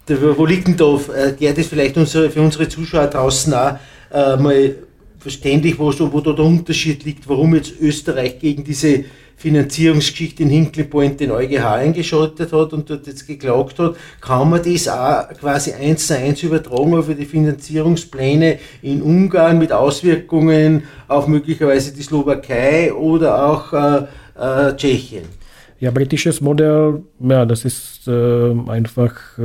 [0.09, 3.77] wo liegt denn da, äh, Gerd, ist vielleicht unsere, für unsere Zuschauer draußen auch
[4.11, 4.75] äh, mal
[5.19, 9.03] verständlich, wo, so, wo da der Unterschied liegt, warum jetzt Österreich gegen diese
[9.39, 14.61] Finanzierungsgeschichte in Hinkley Point den EuGH eingeschaltet hat und dort jetzt geklagt hat, kann man
[14.61, 21.27] das auch quasi eins zu eins übertragen auf die Finanzierungspläne in Ungarn mit Auswirkungen auf
[21.27, 25.38] möglicherweise die Slowakei oder auch äh, äh, Tschechien?
[25.81, 29.41] Ja, britisches Modell, ja, das ist äh, einfach äh,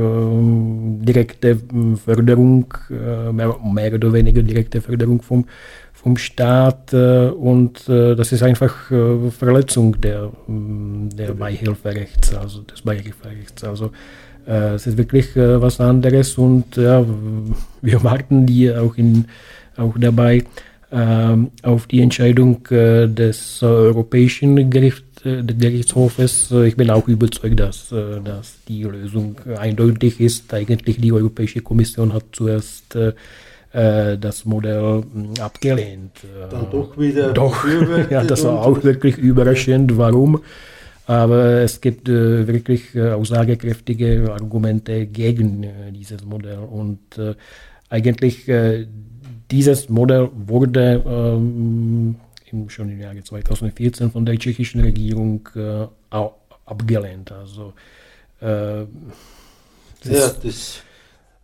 [1.05, 1.57] direkte
[2.03, 5.45] Förderung, äh, mehr, mehr, oder weniger direkte Förderung vom,
[5.93, 12.81] vom Staat äh, und äh, das ist einfach äh, Verletzung der, der Beihilferechts, also des
[12.81, 13.63] Beihilferechts.
[13.63, 13.91] Also
[14.47, 17.03] es ist wirklich was anderes und ja,
[17.81, 19.25] wir warten die auch, in,
[19.75, 20.43] auch dabei
[21.63, 26.51] auf die Entscheidung des Europäischen Gerichts äh, des Gerichtshofes.
[26.51, 30.53] Äh, ich bin auch überzeugt, dass, äh, dass die Lösung eindeutig ist.
[30.53, 32.97] Eigentlich die Europäische Kommission hat zuerst
[33.77, 36.21] das Modell hm, abgelehnt.
[36.49, 37.33] Dann doch wieder.
[37.33, 37.67] Doch,
[38.09, 39.97] ja, das war auch wirklich überraschend.
[39.97, 40.39] Warum?
[41.07, 46.57] Aber es gibt äh, wirklich äh, aussagekräftige Argumente gegen äh, dieses Modell.
[46.57, 46.99] Und
[47.89, 48.51] eigentlich
[49.51, 51.01] dieses Modell wurde
[52.51, 55.87] im, schon im Jahre 2014 von der tschechischen Regierung äh,
[56.65, 57.31] abgelehnt.
[57.31, 57.73] Also,
[58.41, 58.85] äh,
[60.03, 60.81] das ja, das.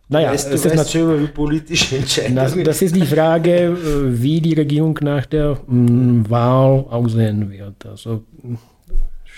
[0.08, 2.64] Naja, weißt, es ist natürlich politische Entscheidungen.
[2.64, 3.76] Das, ist die Frage, äh,
[4.22, 7.86] wie die Regierung nach der mm, Wahl aussehen wird.
[7.86, 8.24] Also,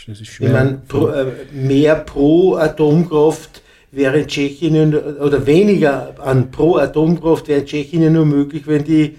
[0.07, 0.49] das ist schwer.
[0.49, 3.63] Ich meine, pro, äh, mehr pro Atomkraft
[3.93, 9.15] wäre in Tschechien oder weniger an pro Atomkraft wäre in Tschechien nur möglich, wenn die,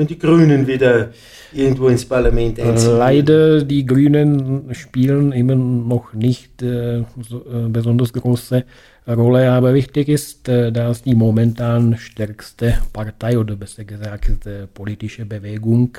[0.00, 1.10] wenn die Grünen wieder
[1.52, 2.96] irgendwo ins Parlament einziehen.
[2.96, 8.64] Leider, die Grünen spielen immer noch nicht äh, so, äh, besonders große
[9.06, 15.26] Rolle, aber wichtig ist, äh, dass die momentan stärkste Partei oder besser gesagt äh, politische
[15.26, 15.98] Bewegung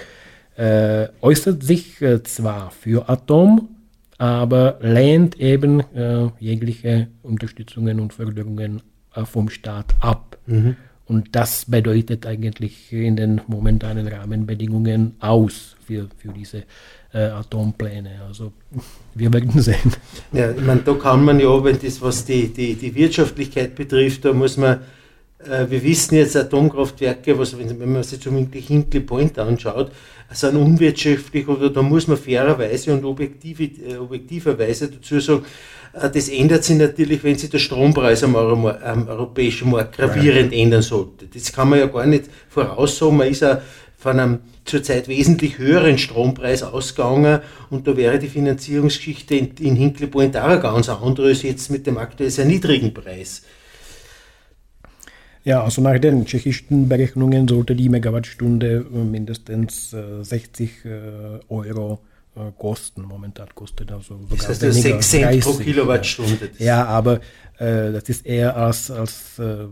[0.57, 3.69] äh, äußert sich äh, zwar für Atom,
[4.17, 5.81] aber lehnt eben
[6.39, 8.83] jegliche Unterstützungen und Förderungen
[9.25, 10.37] vom Staat ab.
[10.45, 10.75] Mhm.
[11.11, 16.63] Und das bedeutet eigentlich in den momentanen Rahmenbedingungen aus für, für diese
[17.13, 18.21] äh, Atompläne.
[18.25, 18.53] Also
[19.13, 19.91] wir werden sehen.
[20.31, 24.23] Ja, ich meine, da kann man ja, wenn das, was die, die, die Wirtschaftlichkeit betrifft,
[24.23, 24.79] da muss man
[25.39, 29.91] äh, wir wissen jetzt, Atomkraftwerke, was, wenn man sich zum Beispiel Hinkley Point anschaut,
[30.31, 35.43] sind unwirtschaftlich oder da muss man fairerweise und objektive, äh, objektiverweise dazu sagen,
[35.93, 40.59] das ändert sich natürlich, wenn sich der Strompreis am, Euro, am europäischen Markt gravierend ja.
[40.59, 41.27] ändern sollte.
[41.27, 43.17] Das kann man ja gar nicht voraussagen.
[43.17, 43.61] Man ist ja
[43.97, 50.07] von einem zurzeit wesentlich höheren Strompreis ausgegangen und da wäre die Finanzierungsgeschichte in, in Hinkley
[50.07, 53.43] Point auch ganz andere als jetzt mit dem aktuell sehr niedrigen Preis.
[55.43, 59.89] Ja, also nach den tschechischen Berechnungen sollte die Megawattstunde äh, mindestens
[60.21, 60.89] 60 äh,
[62.35, 63.01] äh, kosten.
[63.03, 66.49] Momentan kostet also sogar das heißt, weniger, 6 Cent 30, pro Kilowattstunde.
[66.59, 67.19] Ja, aber
[67.57, 69.67] äh, das ist eher als, als äh,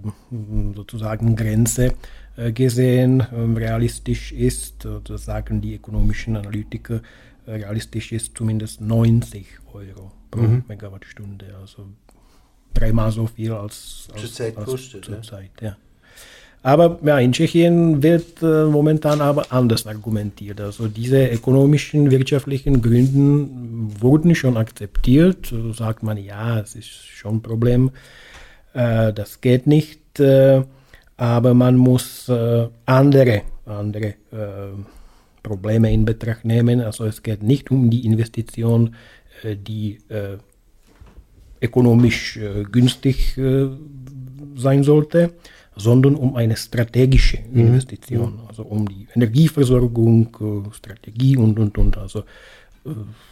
[0.76, 1.94] sozusagen Grenze
[2.36, 3.26] äh, gesehen.
[3.34, 7.02] Ähm, realistisch ist, das sagen die ökonomischen Analytiker,
[7.48, 10.64] realistisch ist zumindest 90 Euro pro mhm.
[10.68, 11.56] Megawattstunde.
[11.60, 11.88] Also
[12.74, 15.06] dreimal so viel als, als zurzeit kostet.
[15.06, 15.78] Zurzeit, ja.
[16.62, 20.60] Aber ja, in Tschechien wird äh, momentan aber anders argumentiert.
[20.60, 23.50] Also diese ökonomischen, wirtschaftlichen Gründe
[24.02, 25.46] wurden schon akzeptiert.
[25.46, 27.92] So sagt man, ja, es ist schon ein Problem,
[28.74, 30.64] äh, das geht nicht, äh,
[31.16, 34.74] aber man muss äh, andere, andere äh,
[35.44, 36.82] Probleme in Betracht nehmen.
[36.82, 38.96] Also es geht nicht um die Investition,
[39.44, 40.00] äh, die
[41.62, 42.40] ökonomisch
[42.72, 43.38] günstig
[44.56, 45.34] sein sollte,
[45.80, 47.62] sondern um eine strategische mhm.
[47.62, 48.48] Investition, mhm.
[48.48, 52.24] also um die Energieversorgung, äh, Strategie und, und, und, also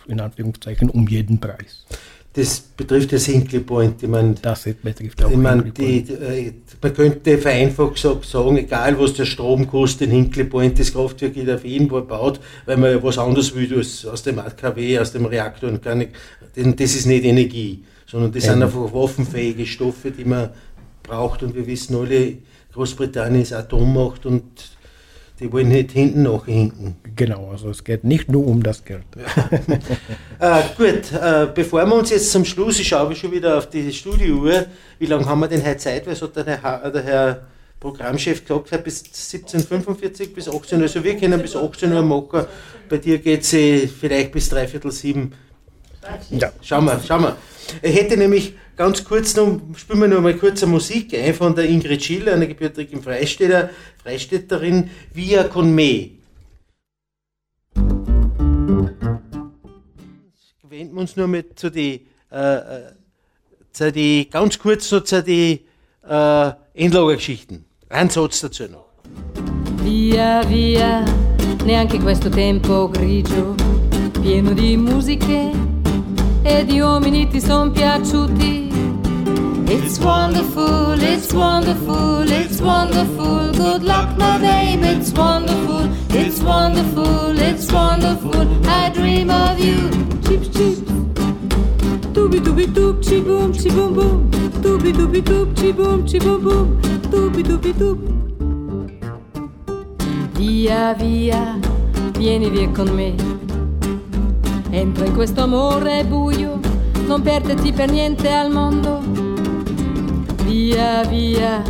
[0.07, 1.85] in Anführungszeichen um jeden Preis.
[2.33, 4.03] Das betrifft das Hinkley Point.
[4.03, 8.99] Ich meine, das betrifft auch ich meine, die, die, Man könnte vereinfacht gesagt sagen, egal
[8.99, 12.77] was der Strom kostet in Hinkley Point, das Kraftwerk wird auf jeden Fall baut, weil
[12.77, 16.11] man ja was anderes will als aus dem AKW, aus dem Reaktor und gar nicht.
[16.53, 20.49] Das ist nicht Energie sondern das sind einfach waffenfähige Stoffe, die man
[21.07, 22.37] braucht und wir wissen alle,
[22.73, 24.43] Großbritannien ist Atommacht und
[25.39, 26.95] die wollen nicht hinten nachhinken.
[27.15, 29.05] Genau, also es geht nicht nur um das Geld.
[30.39, 33.91] äh, gut, äh, bevor wir uns jetzt zum Schluss, ich schaue schon wieder auf die
[33.91, 34.65] Studiouhr,
[34.99, 36.05] wie lange haben wir denn heute Zeit?
[36.05, 37.47] Weil es hat der Herr, der Herr
[37.79, 42.47] Programmchef gesagt, bis 17.45 bis 18 Uhr, also wir können bis 18 Uhr machen.
[42.89, 45.33] Bei dir geht es äh, vielleicht bis dreiviertel sieben.
[46.29, 46.51] Ja.
[46.61, 47.37] Schauen wir, schauen wir.
[47.81, 51.55] Ich hätte nämlich ganz kurz noch, spielen wir noch mal kurz eine Musik ein von
[51.55, 53.69] der Ingrid Schiller, einer gebürtigen Freistädter,
[54.01, 56.11] Freistädterin, Via con me.
[60.69, 62.81] Wenden wir uns nur mit zu die, äh, äh,
[63.71, 65.65] zu die ganz kurz so zu die
[66.07, 67.65] äh, Endlagergeschichten.
[67.89, 68.85] Ein Satz dazu noch.
[69.81, 71.05] Via, via,
[71.65, 73.55] neanche questo tempo grigio,
[74.21, 75.76] pieno di musiche
[76.47, 78.71] e di uomini ti son piaciuti.
[79.69, 83.51] It's wonderful, it's wonderful, it's wonderful.
[83.51, 88.47] Good luck, my babe, it's wonderful, it's wonderful, it's wonderful.
[88.65, 89.89] I dream of you.
[90.23, 90.79] Chips, chips.
[92.13, 94.31] Dooby dooby doop, chi boom, chi boom boom.
[94.61, 96.81] Dooby dooby doop, chi boom, chi boom boom.
[97.11, 97.99] Dooby dooby doop.
[100.33, 101.59] Via, via,
[102.17, 103.36] vieni via con me
[104.77, 106.59] Entra in questo amore buio,
[107.07, 108.99] non perderti per niente al mondo.
[110.43, 111.63] Via, via,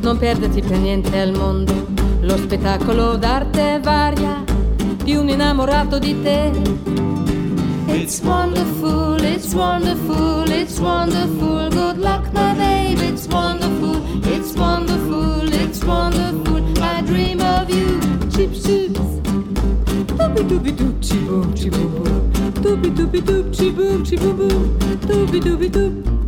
[0.00, 1.72] non perderti per niente al mondo.
[2.20, 4.44] Lo spettacolo d'arte varia
[5.02, 6.52] di un innamorato di te.
[7.88, 11.68] It's wonderful, it's wonderful, it's wonderful.
[11.68, 16.62] Good luck, my babe, it's wonderful, it's wonderful, it's wonderful.
[16.80, 17.98] I dream of you.
[18.30, 19.00] Chip, chips.
[20.14, 21.68] Dooby dooby doo, chi boom, chi
[22.62, 24.78] Tupi tupi tup, chi boom, chi boom boom.
[25.06, 26.21] Tupi tupi tup.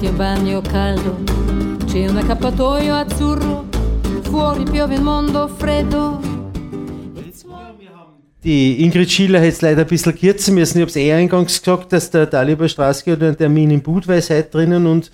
[0.00, 1.18] Fatti un bagno caldo.
[1.84, 3.66] C'è un accappatoio azzurro,
[4.22, 6.20] fuori piove il mondo freddo.
[8.42, 10.78] Die Ingrid Schiller hätte es leider ein bisschen kürzen müssen.
[10.78, 14.54] Ich habe es eh eingangs gesagt, dass der Daliber Straße hat einen Termin in Budweisheit
[14.54, 15.10] drinnen und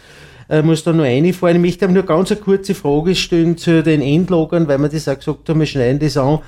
[0.48, 1.56] äh, muss da nur reinfahren.
[1.56, 5.16] Ich möchte nur ganz eine kurze Frage stellen zu den Endlogern, weil wir das auch
[5.16, 6.38] gesagt haben, wir schneiden das an.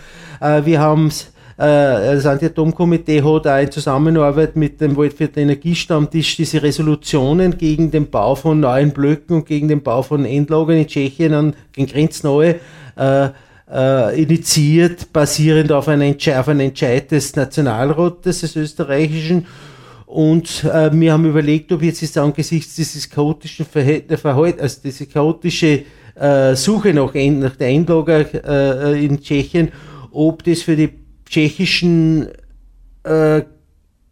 [0.41, 5.49] Äh, wir haben äh, das Anti-Atom-Komitee hat auch in Zusammenarbeit mit dem Wald für den
[5.49, 10.77] Energiestammtisch diese Resolutionen gegen den Bau von neuen Blöcken und gegen den Bau von Endlagern
[10.77, 12.61] in Tschechien an den Grenznaue
[12.97, 13.29] äh,
[13.73, 19.47] äh, initiiert, basierend auf einem, auf einem Entscheid des Nationalrates des österreichischen.
[20.07, 25.83] Und äh, wir haben überlegt, ob jetzt ist angesichts dieses chaotischen Verhalten, also diese chaotische
[26.15, 29.71] äh, Suche nach, nach der Einlager äh, in Tschechien,
[30.11, 30.89] ob das für die
[31.29, 32.29] tschechischen
[33.05, 33.43] äh,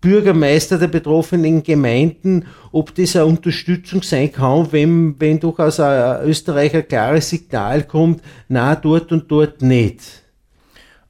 [0.00, 7.30] Bürgermeister der betroffenen Gemeinden, ob das eine Unterstützung sein kann, wenn, wenn durchaus ein klares
[7.30, 10.22] Signal kommt, na dort und dort nicht.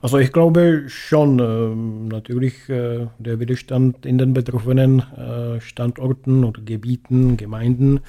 [0.01, 6.63] Also ich glaube schon, äh, natürlich äh, der Widerstand in den betroffenen äh, Standorten oder
[6.63, 8.01] Gebieten, Gemeinden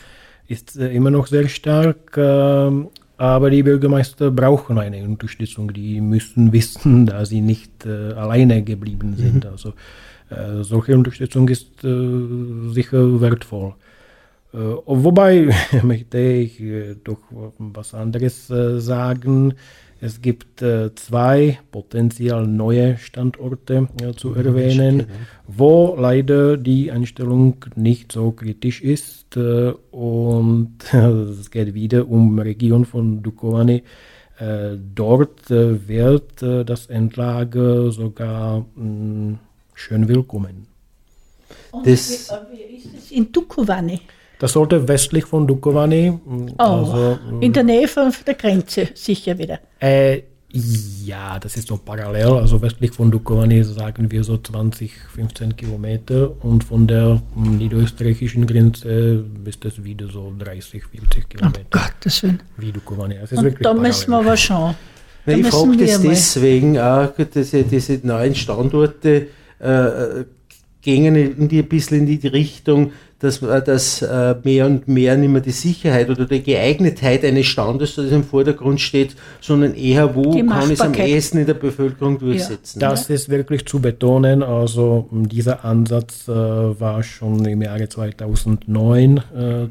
[0.47, 5.73] ist immer noch sehr stark, ähm, aber die Bürgermeister brauchen eine Unterstützung.
[5.73, 9.43] Die müssen wissen, dass sie nicht äh, alleine geblieben sind.
[9.43, 9.51] Mhm.
[9.51, 9.73] Also
[10.29, 13.73] äh, solche Unterstützung ist äh, sicher wertvoll.
[14.53, 15.53] Äh, wobei
[15.83, 16.61] möchte ich
[17.03, 17.19] doch
[17.57, 19.53] was anderes sagen.
[19.99, 20.63] Es gibt
[20.95, 25.07] zwei potenziell neue Standorte zu erwähnen,
[25.47, 29.35] wo leider die Einstellung nicht so kritisch ist.
[29.35, 33.83] Und es geht wieder um Region von Dukovany.
[34.95, 39.39] Dort wird das Endlager sogar mm,
[39.73, 40.67] schön willkommen.
[41.71, 44.01] Und das, wie, wie ist es in Dukovany?
[44.39, 46.11] Das sollte westlich von Dukovany.
[46.11, 49.59] Mm, oh, also, mm, in der Nähe von der Grenze sicher wieder.
[49.79, 50.21] Äh,
[50.51, 52.37] ja, das ist so parallel.
[52.37, 58.45] Also westlich von Dukovany sagen wir so 20, 15 Kilometer und von der mm, niederösterreichischen
[58.45, 61.65] Grenze ist es wieder so 30, 40 Kilometer.
[61.75, 62.41] Oh Gottes Willen.
[62.57, 63.15] Wie Dukovany.
[63.19, 63.89] Das ist und wirklich da parallel.
[63.89, 64.75] müssen wir aber schauen.
[65.25, 69.27] Da ich frage das deswegen auch, diese, diese neuen Standorte
[69.59, 70.23] äh,
[70.81, 75.29] gingen in die, ein bisschen in die Richtung, dass, dass äh, mehr und mehr nicht
[75.29, 80.31] mehr die Sicherheit oder die Geeignetheit eines Standes das im Vordergrund steht, sondern eher, wo
[80.45, 82.79] kann ich es am ehesten in der Bevölkerung durchsetzen.
[82.79, 82.91] Ja.
[82.91, 84.43] Das ist wirklich zu betonen.
[84.43, 89.21] Also dieser Ansatz äh, war schon im Jahre 2009 äh,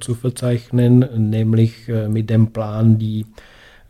[0.01, 3.27] zu verzeichnen, nämlich äh, mit dem Plan, die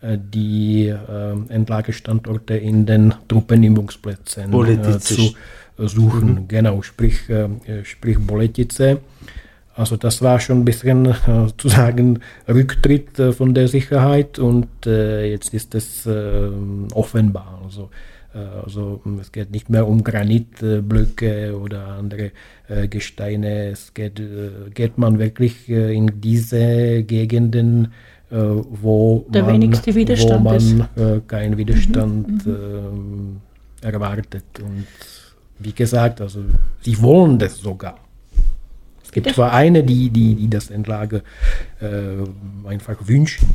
[0.03, 4.53] äh, die äh, Endlagestandorte in den Truppenübungsplätzen
[5.01, 5.35] zu
[5.79, 6.35] suchen.
[6.35, 6.49] Mhm.
[6.49, 7.49] Genau, sprich, äh,
[7.85, 8.99] sprich Boletice.
[9.77, 15.53] Also das war schon ein bisschen sozusagen Rücktritt äh, von der Sicherheit und äh, jetzt
[15.53, 16.49] ist es äh,
[16.95, 17.61] offenbar.
[17.63, 17.91] Also,
[18.35, 22.33] äh, also es geht nicht mehr um Granitblöcke oder andere
[22.69, 23.69] äh, Gesteine.
[23.69, 24.21] Es geht,
[24.75, 27.93] geht man wirklich in diese Gegenden,
[28.29, 32.53] wo der man, wo man keinen Widerstand mhm.
[32.53, 33.37] mhm.
[33.83, 34.45] erwartet.
[34.59, 34.87] Und
[35.61, 36.41] wie gesagt, also
[36.81, 38.06] sie wollen das sogar.
[39.17, 41.23] Es gibt zwar eine, die, die, die das Endlager
[41.81, 43.49] äh, einfach wünschen.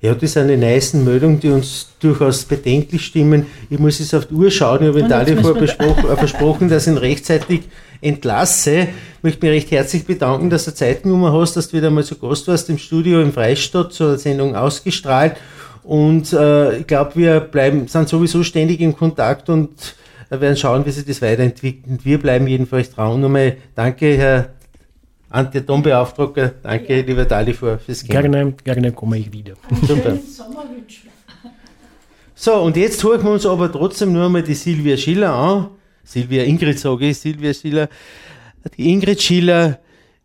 [0.00, 3.46] Ja, das ist eine nice Meldung, die uns durchaus bedenklich stimmen.
[3.68, 4.82] Ich muss jetzt auf die Uhr schauen.
[4.82, 7.62] Ich habe Italien vorher besprochen, äh, versprochen, dass ich ihn rechtzeitig
[8.00, 8.82] entlasse.
[9.16, 12.04] Ich möchte mich recht herzlich bedanken, dass du Zeit genommen hast, dass du wieder mal
[12.04, 15.36] zu Gast warst im Studio in Freistadt zur Sendung ausgestrahlt.
[15.82, 19.96] Und äh, ich glaube, wir bleiben, sind sowieso ständig in Kontakt und
[20.28, 22.04] wir werden schauen, wie sich das weiterentwickelt.
[22.04, 23.20] Wir bleiben jedenfalls dran.
[23.20, 24.54] Nochmal danke, Herr
[25.30, 26.54] Anti-Atom-Beauftragter.
[26.62, 27.02] Danke, ja.
[27.02, 28.10] lieber Dali, fürs Gehen.
[28.10, 29.54] Gerne, gerne komme ich wieder.
[29.86, 30.16] Super.
[32.36, 35.68] So, und jetzt holen wir uns aber trotzdem nur mal die Silvia Schiller an.
[36.02, 37.88] Silvia Ingrid sage ich, Silvia Schiller.
[38.76, 39.78] Die Ingrid Schiller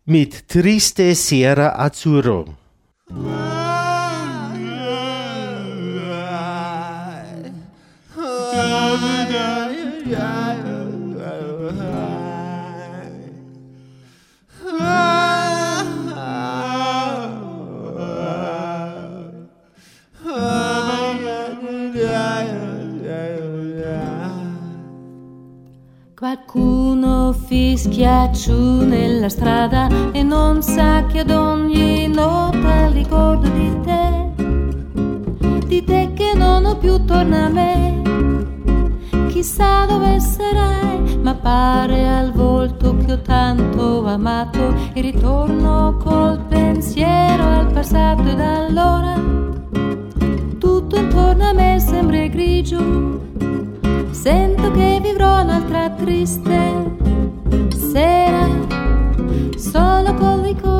[0.04, 2.46] mit Triste Sera Azzurro.
[26.50, 34.32] Qualcuno fischia giù nella strada e non sa che ad ogni nota ricordo di te,
[35.68, 36.10] di te
[36.80, 38.02] più torna a me.
[39.28, 47.44] Chissà dove sarai, ma pare al volto che ho tanto amato e ritorno col pensiero
[47.44, 49.14] al passato ed allora
[50.58, 53.29] tutto intorno a me sembra grigio.
[54.20, 56.98] Sento che vivrò un'altra triste
[57.70, 58.46] sera
[59.56, 60.79] solo col ricordo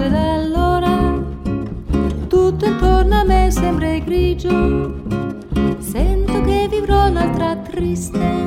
[0.00, 1.14] ed allora
[2.28, 4.94] tutto intorno a me sembra grigio.
[5.78, 8.37] Sento che vivrò un'altra triste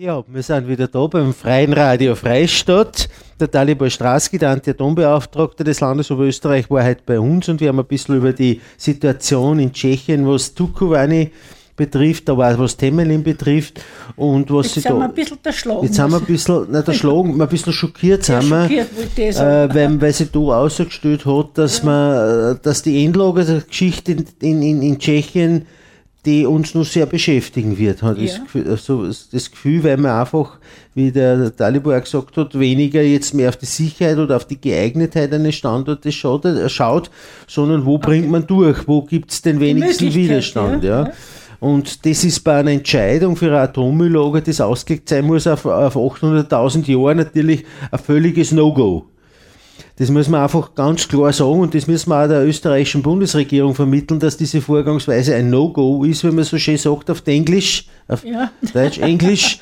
[0.00, 3.08] Ja, wir sind wieder da beim Freien Radio Freistadt.
[3.40, 7.80] Der Dalibor Straski, der Anti-Atom-Beauftragte des Landes Oberösterreich, war heute bei uns und wir haben
[7.80, 11.32] ein bisschen über die Situation in Tschechien, was Tukovani
[11.74, 13.80] betrifft, aber auch was Temelin betrifft
[14.14, 15.04] und was Jetzt sie sind wir da.
[15.06, 15.82] ein bisschen erschlagen.
[15.82, 18.88] Jetzt sind wir ein bisschen, nicht erschlagen, wir ein bisschen schockiert Ja, sind wir, schockiert,
[19.16, 19.70] ich sagen.
[19.70, 24.12] äh, weil, weil sie da ausgestellt hat, dass man, äh, dass die Endlage der Geschichte
[24.12, 25.66] in, in, in, in Tschechien,
[26.24, 28.42] die uns noch sehr beschäftigen wird, hat das, Ja.
[28.42, 30.58] Gefühl, also das Gefühl, weil man einfach,
[30.94, 34.60] wie der Dalibor auch gesagt hat, weniger jetzt mehr auf die Sicherheit oder auf die
[34.60, 37.10] Geeignetheit eines Standortes schaut, äh, schaut
[37.46, 40.82] sondern wo bringt man durch, wo gibt es den wenigsten Widerstand.
[40.84, 41.12] ja, Ja, ja.
[41.60, 45.96] Und das ist bei einer Entscheidung für ein Atommülllager, das ausgelegt sein muss auf, auf
[45.96, 49.06] 800.000 Jahre, natürlich ein völliges No-Go.
[49.98, 53.74] Das muss man einfach ganz klar sagen und das müssen wir auch der österreichischen Bundesregierung
[53.74, 58.24] vermitteln, dass diese Vorgangsweise ein No-Go ist, wie man so schön sagt auf Englisch, auf
[58.24, 58.50] Ja.
[58.72, 59.58] Deutsch, Englisch,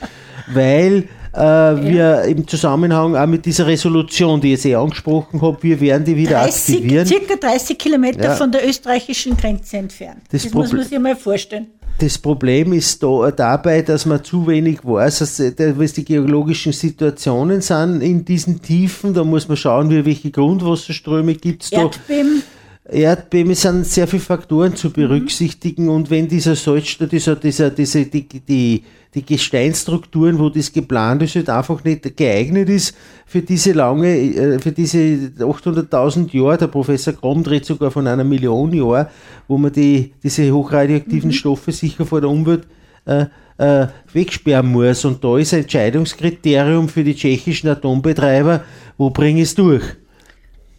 [0.53, 5.57] weil äh, wir im Zusammenhang auch mit dieser Resolution, die ich jetzt eh angesprochen habe,
[5.63, 7.07] wir werden die wieder 30, aktivieren.
[7.07, 8.35] circa 30 Kilometer Ja.
[8.35, 10.21] von der österreichischen Grenze entfernt.
[10.31, 11.69] Das Das, muss man sich mal vorstellen.
[11.99, 17.63] Das Problem ist da, dabei, dass man zu wenig weiß, äh, was die geologischen Situationen
[17.63, 19.15] sind in diesen Tiefen.
[19.15, 21.83] Da muss man schauen, wie, welche Grundwasserströme gibt es da.
[21.83, 22.43] Erdbeben,
[22.85, 28.29] Erdbeben sind sehr viele Faktoren zu berücksichtigen und wenn dieser Salzstoff, dieser, dieser, diese, die,
[28.29, 28.85] die,
[29.17, 32.95] die Gesteinsstrukturen, wo das geplant ist, halt einfach nicht geeignet ist
[33.25, 34.99] für diese lange, äh, für diese
[35.39, 39.09] 800.000 Jahre, der Professor Krom dreht sogar von einer Million Jahre,
[39.49, 42.67] wo man die, diese hochradioaktiven Stoffe sicher vor der Umwelt
[43.07, 43.25] äh,
[43.57, 45.05] äh, wegsperren muss.
[45.07, 48.65] Und da ist ein Entscheidungskriterium für die tschechischen Atombetreiber,
[48.99, 49.83] wo bringe ich es durch?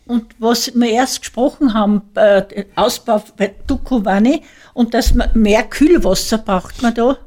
[0.06, 4.44] Und was wir erst gesprochen haben, äh, Ausbau bei Dukovany
[4.76, 7.18] und dass man mehr Kühlwasser braucht man da.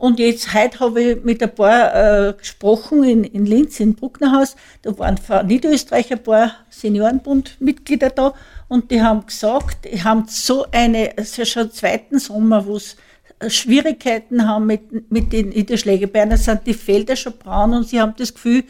[0.00, 4.56] Und jetzt heute habe ich mit ein paar äh, gesprochen in, in Linz, im Brucknerhaus.
[4.80, 8.32] Da waren von Niederösterreich ein paar Seniorenbundmitglieder da
[8.68, 12.76] und die haben gesagt, die haben so eine, es ist ja schon zweiten Sommer, wo
[12.76, 12.96] es
[13.40, 16.10] äh, Schwierigkeiten haben mit, mit den Niederschlägen.
[16.10, 18.64] Bei einer sind die Felder schon braun und sie haben das Gefühl,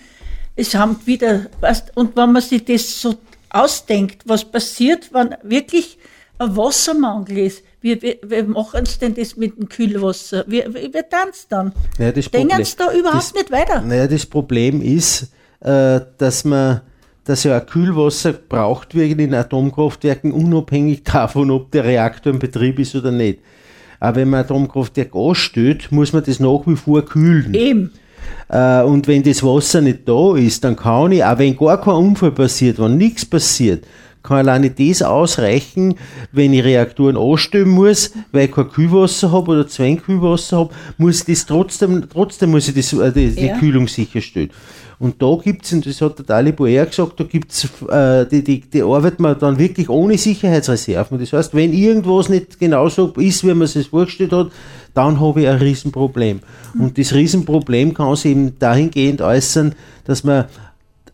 [0.56, 3.14] es haben wieder, weißt, und wenn man sich das so
[3.50, 5.96] ausdenkt, was passiert, wenn wirklich
[6.40, 10.44] ein Wassermangel ist, wie, wie, wie machen sie denn das mit dem Kühlwasser?
[10.46, 11.72] Wie, wie, wie tanzt dann?
[11.98, 13.80] Ja, das Denken sie da überhaupt das- nicht weiter?
[13.82, 15.30] Naja, das Problem ist,
[15.60, 16.80] äh, dass man
[17.24, 22.78] dass ja ein Kühlwasser braucht wird in Atomkraftwerken, unabhängig davon, ob der Reaktor in Betrieb
[22.78, 23.40] ist oder nicht.
[24.00, 27.52] Aber wenn man Atomkraftwerk anstellt, muss man das nach wie vor kühlen.
[27.54, 27.92] Eben.
[28.48, 31.94] Äh, und wenn das Wasser nicht da ist, dann kann ich, auch wenn gar kein
[31.94, 33.84] Unfall passiert, wenn nichts passiert,
[34.22, 35.94] kann alleine das ausreichen,
[36.32, 41.24] wenn ich Reaktoren anstellen muss, weil ich kein Kühlwasser habe oder zwei Kühlwasser habe, muss
[41.24, 44.50] das trotzdem, trotzdem muss ich das, äh, die, die Kühlung sicherstellen.
[45.00, 48.26] Und da gibt es, und das hat der Talib eher gesagt, da gibt es, äh,
[48.26, 51.18] die, die, die arbeiten wir dann wirklich ohne Sicherheitsreserven.
[51.18, 54.50] Das heißt, wenn irgendwas nicht genauso ist, wie man es sich vorgestellt hat,
[54.92, 56.40] dann habe ich ein Riesenproblem.
[56.78, 60.44] Und das Riesenproblem kann sich eben dahingehend äußern, dass man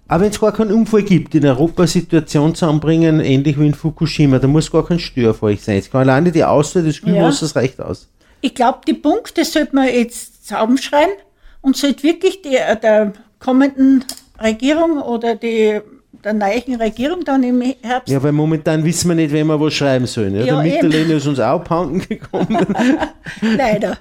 [0.08, 4.38] auch wenn es gar keinen Unfall gibt, in Europa Situation zusammenbringen, ähnlich wie in Fukushima,
[4.38, 5.78] da muss gar kein Störfall sein.
[5.78, 7.60] Es kann alleine die Auswahl des Kühlwassers ja.
[7.60, 8.08] reicht aus.
[8.40, 11.14] Ich glaube, die Punkte sollte man jetzt zusammenschreiben
[11.60, 14.04] und sollte wirklich die, der kommenden
[14.40, 15.80] Regierung oder die
[16.26, 18.08] der neuen Regierung dann im Herbst.
[18.08, 20.34] Ja, weil momentan wissen wir nicht, wenn wir was schreiben sollen.
[20.34, 22.66] Ja, ja, der Mitterlehner ist uns auch abhanden gekommen.
[23.40, 23.96] Leider,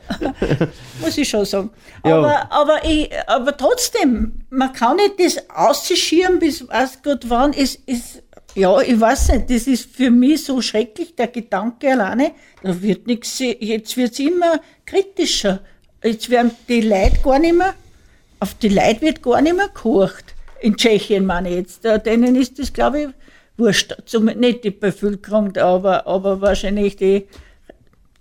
[1.01, 1.69] muss ich schon sagen.
[2.03, 2.17] Ja.
[2.17, 7.53] Aber, aber, ich, aber trotzdem, man kann nicht das ausschieren, bis was gut wann.
[7.53, 8.23] Es ist,
[8.55, 12.31] ja, ich weiß nicht, das ist für mich so schrecklich, der Gedanke alleine,
[12.63, 15.59] da wird nichts, jetzt wird es immer kritischer.
[16.03, 17.75] Jetzt werden die Leute gar nicht mehr,
[18.39, 20.34] auf die Leute wird gar nicht mehr gehorcht
[20.65, 23.07] in Tschechien meine ich jetzt, denen ist das, glaube ich,
[23.57, 23.95] wurscht.
[24.05, 27.25] Zumindest nicht die Bevölkerung, aber, aber wahrscheinlich die,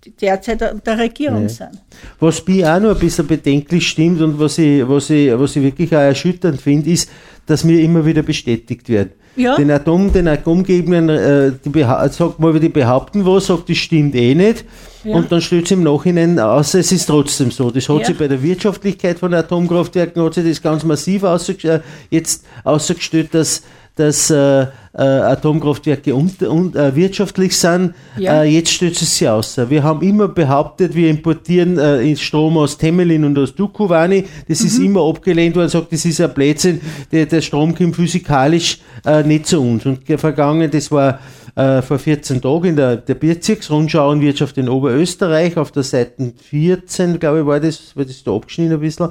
[0.03, 1.47] die derzeit der Regierung nee.
[1.47, 1.71] sind.
[2.19, 5.63] Was mich auch noch ein bisschen bedenklich stimmt und was ich, was ich, was ich
[5.63, 7.09] wirklich auch erschütternd finde, ist,
[7.47, 9.11] dass wir immer wieder bestätigt werden.
[9.35, 9.55] Ja.
[9.57, 14.33] Den Atom, den Atomgegnern, äh, die sagt mal, die behaupten was, sagt, das stimmt eh
[14.33, 14.63] nicht.
[15.05, 15.15] Ja.
[15.15, 17.69] Und dann stellt es im Nachhinein aus, es ist trotzdem so.
[17.69, 18.05] Das hat ja.
[18.05, 23.61] sich bei der Wirtschaftlichkeit von Atomkraftwerken hat sich das ganz massiv ausge jetzt ausgestellt, dass
[23.95, 27.93] dass äh, äh, Atomkraftwerke und, und äh, wirtschaftlich sind.
[28.17, 28.43] Ja.
[28.43, 29.57] Äh, jetzt stellt es sich aus.
[29.69, 34.25] Wir haben immer behauptet, wir importieren äh, Strom aus Temelin und aus Dukovany.
[34.47, 34.67] Das mhm.
[34.67, 36.81] ist immer abgelehnt worden, sagt, das ist ein Blödsinn,
[37.11, 39.85] der, der Strom kommt physikalisch äh, nicht zu uns.
[39.85, 41.19] Und vergangen, das war
[41.55, 46.33] äh, vor 14 Tagen in der, der Bezirksrundschau und Wirtschaft in Oberösterreich, auf der Seite
[46.49, 49.09] 14, glaube ich, war das, war das da abgeschnitten ein bisschen,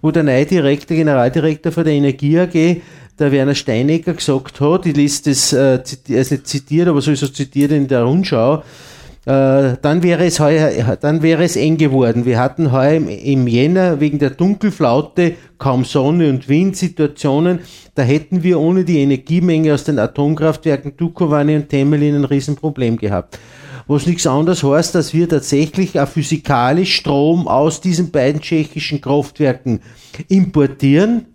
[0.00, 2.80] wo der neue Direktor, Generaldirektor von der Energie AG
[3.18, 7.10] der Werner Steinecker gesagt hat, ich lese das, äh, er ist nicht zitiert, aber so
[7.10, 8.62] ist es zitiert in der Rundschau,
[9.30, 12.24] dann, wäre es heuer, dann wäre es eng geworden.
[12.24, 17.60] Wir hatten heuer im, im Jänner wegen der Dunkelflaute, kaum Sonne und Wind Situationen,
[17.94, 23.38] da hätten wir ohne die Energiemenge aus den Atomkraftwerken Dukovany und Temelin ein Riesenproblem gehabt
[23.90, 29.80] was nichts anderes heißt, dass wir tatsächlich auch physikalisch Strom aus diesen beiden tschechischen Kraftwerken
[30.28, 31.26] importieren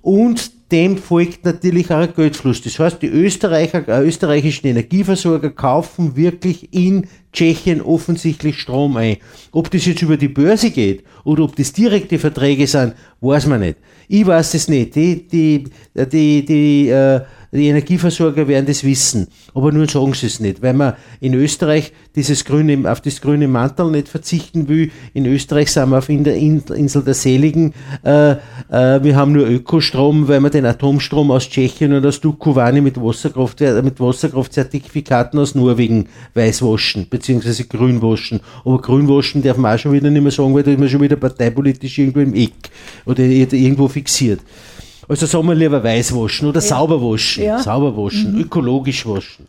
[0.00, 2.62] und dem folgt natürlich auch ein Geldfluss.
[2.62, 9.18] Das heißt, die Österreicher, äh, österreichischen Energieversorger kaufen wirklich in Tschechien offensichtlich Strom ein.
[9.52, 13.60] Ob das jetzt über die Börse geht oder ob das direkte Verträge sind, weiß man
[13.60, 13.76] nicht.
[14.08, 14.94] Ich weiß es nicht.
[14.94, 15.64] Die, die,
[15.94, 17.20] die, die äh,
[17.54, 21.92] die Energieversorger werden das wissen, aber nur sagen sie es nicht, weil man in Österreich
[22.16, 24.90] dieses grüne, auf das grüne Mantel nicht verzichten will.
[25.12, 27.74] In Österreich sind wir auf der Insel der Seligen.
[28.04, 32.80] Äh, äh, wir haben nur Ökostrom, weil wir den Atomstrom aus Tschechien und aus Dukovany
[32.80, 38.40] mit, Wasserkraft, mit Wasserkraftzertifikaten aus Norwegen weißwaschen, beziehungsweise grünwaschen.
[38.64, 41.02] Aber grünwaschen darf man auch schon wieder nicht mehr sagen, weil da ist man schon
[41.02, 42.54] wieder parteipolitisch irgendwo im Eck
[43.04, 44.40] oder irgendwo fixiert.
[45.08, 46.66] Also sagen wir lieber weiß waschen oder ja.
[46.66, 47.44] sauber waschen.
[47.44, 47.58] Ja.
[47.62, 48.40] Sauber waschen, mhm.
[48.40, 49.46] ökologisch waschen.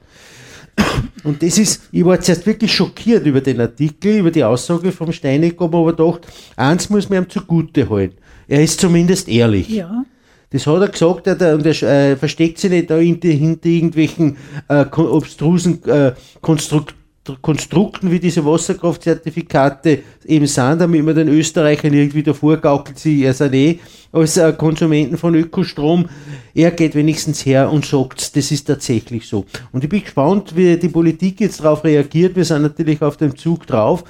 [1.24, 5.12] Und das ist, ich war zuerst wirklich schockiert über den Artikel, über die Aussage vom
[5.12, 6.20] Steineck, aber aber doch,
[6.56, 8.18] eins muss man ihm zugute halten.
[8.48, 9.70] Er ist zumindest ehrlich.
[9.70, 10.04] Ja.
[10.50, 14.38] Das hat er gesagt, er, und er äh, versteckt sich nicht da hinter, hinter irgendwelchen
[14.68, 17.03] äh, obstrusen äh, Konstrukten
[17.42, 23.34] Konstrukten wie diese Wasserkraftzertifikate eben sind, damit man den Österreichern irgendwie davor gaukelt, sie er
[23.34, 23.80] sind eh
[24.12, 26.10] als äh, Konsumenten von Ökostrom.
[26.54, 29.46] Er geht wenigstens her und sagt, das ist tatsächlich so.
[29.72, 32.36] Und ich bin gespannt, wie die Politik jetzt darauf reagiert.
[32.36, 34.04] Wir sind natürlich auf dem Zug drauf,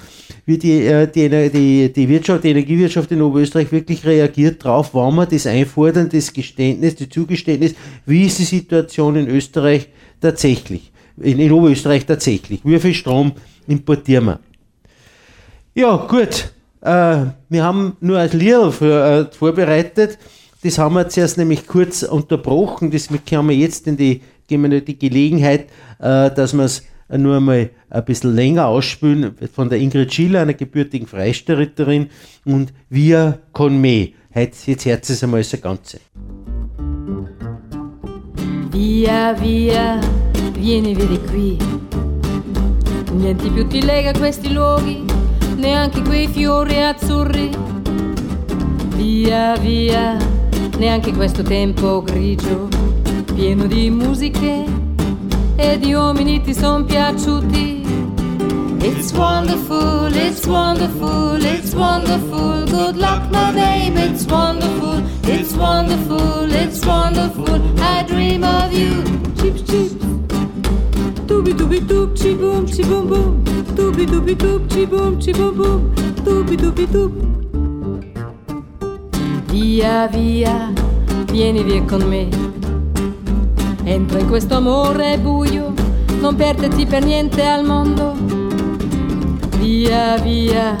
[0.44, 5.14] wie die, äh, die, die, die Wirtschaft, die Energiewirtschaft in Oberösterreich wirklich reagiert drauf, wann
[5.14, 9.88] wir das einfordern, das Geständnis, das Zugeständnis, wie ist die Situation in Österreich
[10.20, 12.60] tatsächlich in, in Oberösterreich tatsächlich.
[12.64, 13.32] Wie viel Strom
[13.66, 14.40] importieren wir?
[15.74, 16.52] Ja, gut.
[16.80, 20.18] Äh, wir haben nur ein Lied für, äh, vorbereitet.
[20.62, 22.90] Das haben wir zuerst nämlich kurz unterbrochen.
[22.90, 25.66] Das haben wir jetzt in die, geben wir die Gelegenheit,
[25.98, 30.54] äh, dass wir es nur einmal ein bisschen länger ausspülen von der Ingrid Schiller, einer
[30.54, 32.08] gebürtigen Freistellerin
[32.44, 34.12] und Via con me.
[34.34, 36.00] Jetzt, jetzt hört es einmal das Ganze.
[38.70, 40.00] Via, via
[40.58, 41.56] Vieni, vieni qui.
[43.12, 45.04] Niente più ti lega a questi luoghi,
[45.56, 47.50] neanche quei fiori azzurri.
[48.96, 50.16] Via, via,
[50.78, 52.68] neanche questo tempo grigio,
[53.34, 54.82] pieno di musiche.
[55.56, 57.82] e di uomini ti son piaciuti.
[58.80, 62.66] It's wonderful, it's wonderful, it's wonderful.
[62.66, 67.60] Good luck, my babe, it's wonderful, it's wonderful, it's wonderful.
[67.80, 69.02] I dream of you.
[69.36, 70.23] Chips, chips.
[71.44, 73.42] Dooby dooby doop, chi boom, chi boom boom.
[73.74, 75.92] Dooby dooby doop, chi boom, chi boom boom.
[76.22, 77.12] Dooby dooby doop.
[79.50, 80.72] Via, via,
[81.30, 82.28] vieni via con me.
[83.84, 85.74] Entra in questo amore buio,
[86.18, 88.14] non perderti per niente al mondo.
[89.58, 90.74] Via, via,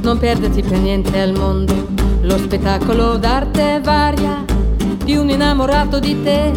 [0.00, 1.88] non perderti per niente al mondo.
[2.22, 4.42] Lo spettacolo d'arte varia
[5.04, 6.52] di un innamorato di te.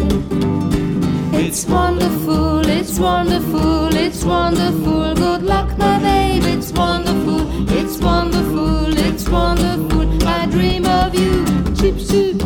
[1.32, 5.14] It's wonderful, it's wonderful, it's wonderful.
[5.14, 10.28] Good luck, my babe, it's wonderful, it's wonderful, it's wonderful.
[10.28, 11.44] I dream of you.
[11.74, 12.44] Chip, chips.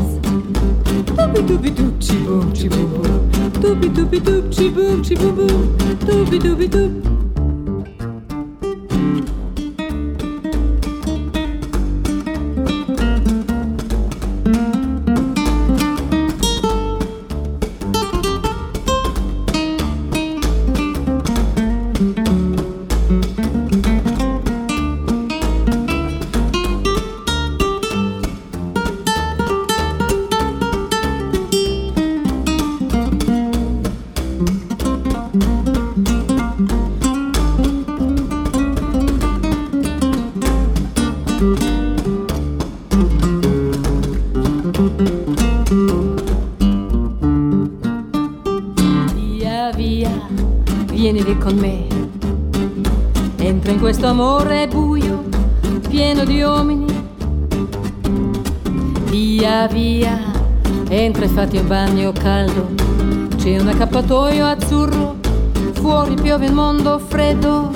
[1.17, 3.31] Dooby dooby doop, chi boom, chi boom boom.
[3.63, 5.77] Dooby dooby doop, chi boom, chi boom boom.
[6.07, 7.24] Dooby dooby doop.
[61.15, 62.69] Entra e fatti un bagno caldo.
[63.37, 65.17] C'è un accappatoio azzurro,
[65.75, 67.71] fuori piove il mondo freddo.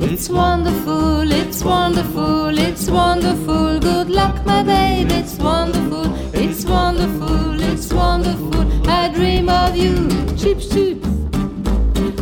[0.00, 3.78] It's wonderful, it's wonderful, it's wonderful.
[3.78, 8.64] Good luck, my babe, it's wonderful, it's wonderful, it's wonderful.
[8.86, 10.06] I dream of you.
[10.36, 11.06] Chips, chips.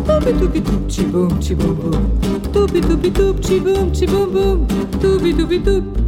[0.07, 2.19] Dooby dooby doop, chi boom, chi boom boom.
[2.51, 4.67] Dooby dooby doop, chi boom, chi boom boom.
[4.99, 6.06] Dooby dooby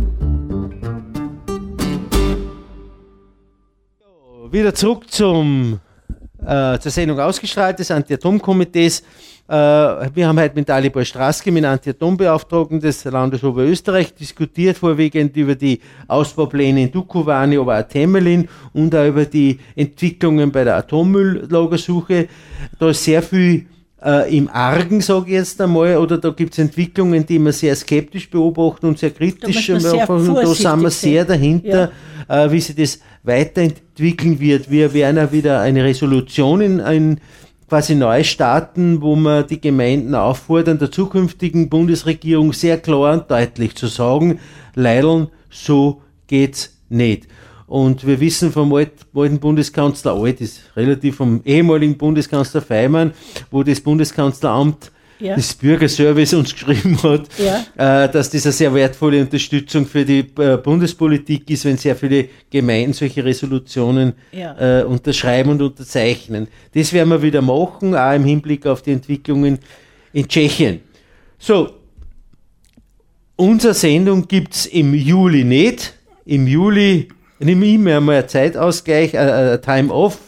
[4.50, 5.78] Wieder zurück zum,
[6.46, 9.00] äh, zur Sendung ausgestrahlt des Anti-Atom-Komitees.
[9.46, 15.36] Äh, wir haben heute mit Dalibor Straske, mit dem Anti-Atom-Beauftragten des Landes Oberösterreich, diskutiert, vorwiegend
[15.36, 20.76] über die Ausbaupläne in Dukovany, aber auch Temelin und auch über die Entwicklungen bei der
[20.76, 22.28] Atommülllagersuche.
[22.78, 23.66] Da ist sehr viel
[24.02, 27.76] äh, im Argen, sage ich jetzt einmal, oder da gibt es Entwicklungen, die wir sehr
[27.76, 29.66] skeptisch beobachten und sehr kritisch.
[29.66, 31.90] Da man und da sind wir sehr dahinter,
[32.28, 34.70] äh, wie sich das weiterentwickeln wird.
[34.70, 37.20] Wir werden auch wieder eine Resolution in, in
[37.68, 43.76] quasi neu starten, wo wir die Gemeinden auffordern, der zukünftigen Bundesregierung sehr klar und deutlich
[43.76, 44.40] zu sagen,
[44.74, 47.28] Leideln, so geht's nicht.
[47.66, 53.12] Und wir wissen vom alt, alten Bundeskanzler, alt ist relativ vom ehemaligen Bundeskanzler Feimann,
[53.50, 54.90] wo das Bundeskanzleramt
[55.20, 55.34] Ja.
[55.34, 58.04] das Bürgerservice uns geschrieben hat, Ja.
[58.04, 62.28] äh, dass das eine sehr wertvolle Unterstützung für die äh, Bundespolitik ist, wenn sehr viele
[62.50, 64.80] Gemeinden solche Resolutionen Ja.
[64.80, 66.46] äh, unterschreiben und unterzeichnen.
[66.74, 69.58] Das werden wir wieder machen, auch im Hinblick auf die Entwicklungen
[70.12, 70.80] in Tschechien.
[71.38, 71.70] So,
[73.36, 75.94] unsere Sendung gibt es im Juli nicht.
[76.24, 77.08] Im Juli
[77.38, 80.18] nehme ich mir einmal einen Zeitausgleich, äh, äh, Time Off.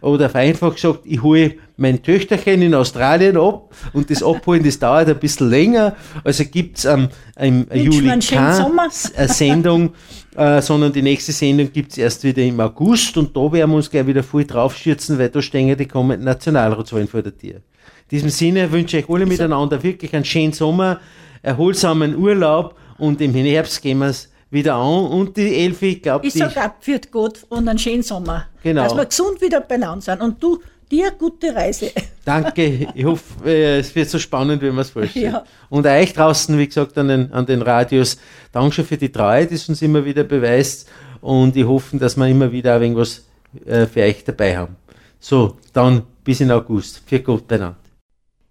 [0.00, 5.08] Oder vereinfacht gesagt, ich hole mein Töchterchen in Australien ab und das Abholen, das dauert
[5.08, 5.94] ein bisschen länger.
[6.24, 7.08] Also gibt es ähm,
[7.38, 9.92] im Wünschen Juli keine äh, Sendung,
[10.36, 13.76] äh, sondern die nächste Sendung gibt es erst wieder im August und da werden wir
[13.76, 17.56] uns gleich wieder voll draufstürzen, weil da stehen ja die kommenden Nationalratswahlen vor der Tür.
[17.56, 21.00] In diesem Sinne wünsche ich euch alle miteinander wirklich einen schönen Sommer,
[21.42, 26.26] erholsamen Urlaub und im Herbst gehen wir es wieder an und die Elfi, ich glaube,
[26.26, 28.46] Ich die sage ab, führt gut und einen schönen Sommer.
[28.62, 28.84] Genau.
[28.84, 30.20] Dass wir gesund wieder beieinander sind.
[30.20, 30.60] Und du,
[30.90, 31.90] dir gute Reise.
[32.24, 35.32] Danke, ich hoffe, äh, es wird so spannend, wie man es vorstellt.
[35.32, 35.44] Ja.
[35.68, 38.18] Und euch draußen, wie gesagt, an den, an den Radios,
[38.52, 40.88] Dankeschön für die Treue, die es uns immer wieder beweist.
[41.20, 43.24] Und ich hoffe, dass wir immer wieder ein wenig was
[43.64, 44.76] äh, für euch dabei haben.
[45.18, 47.02] So, dann bis in August.
[47.06, 47.78] Für Gott beieinander.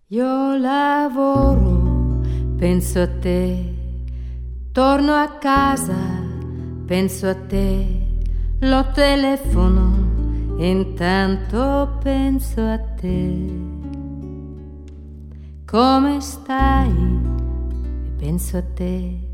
[0.08, 2.22] Io lavoro,
[2.60, 3.74] penso a te,
[4.72, 5.98] torno a casa,
[6.86, 7.88] penso a te,
[8.60, 10.15] lo telefono,
[10.58, 13.74] intanto penso a te.
[15.66, 16.92] Come stai?
[18.06, 19.30] E penso a te.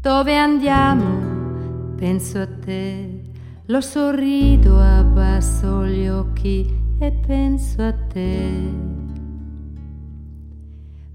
[0.00, 1.94] Dove andiamo?
[1.96, 3.22] Penso a te.
[3.66, 8.96] Lo sorrido, abbasso gli occhi e penso a te.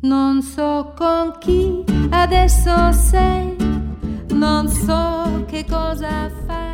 [0.02, 3.56] Non so con chi adesso sei,
[4.34, 6.73] non so che cosa fai.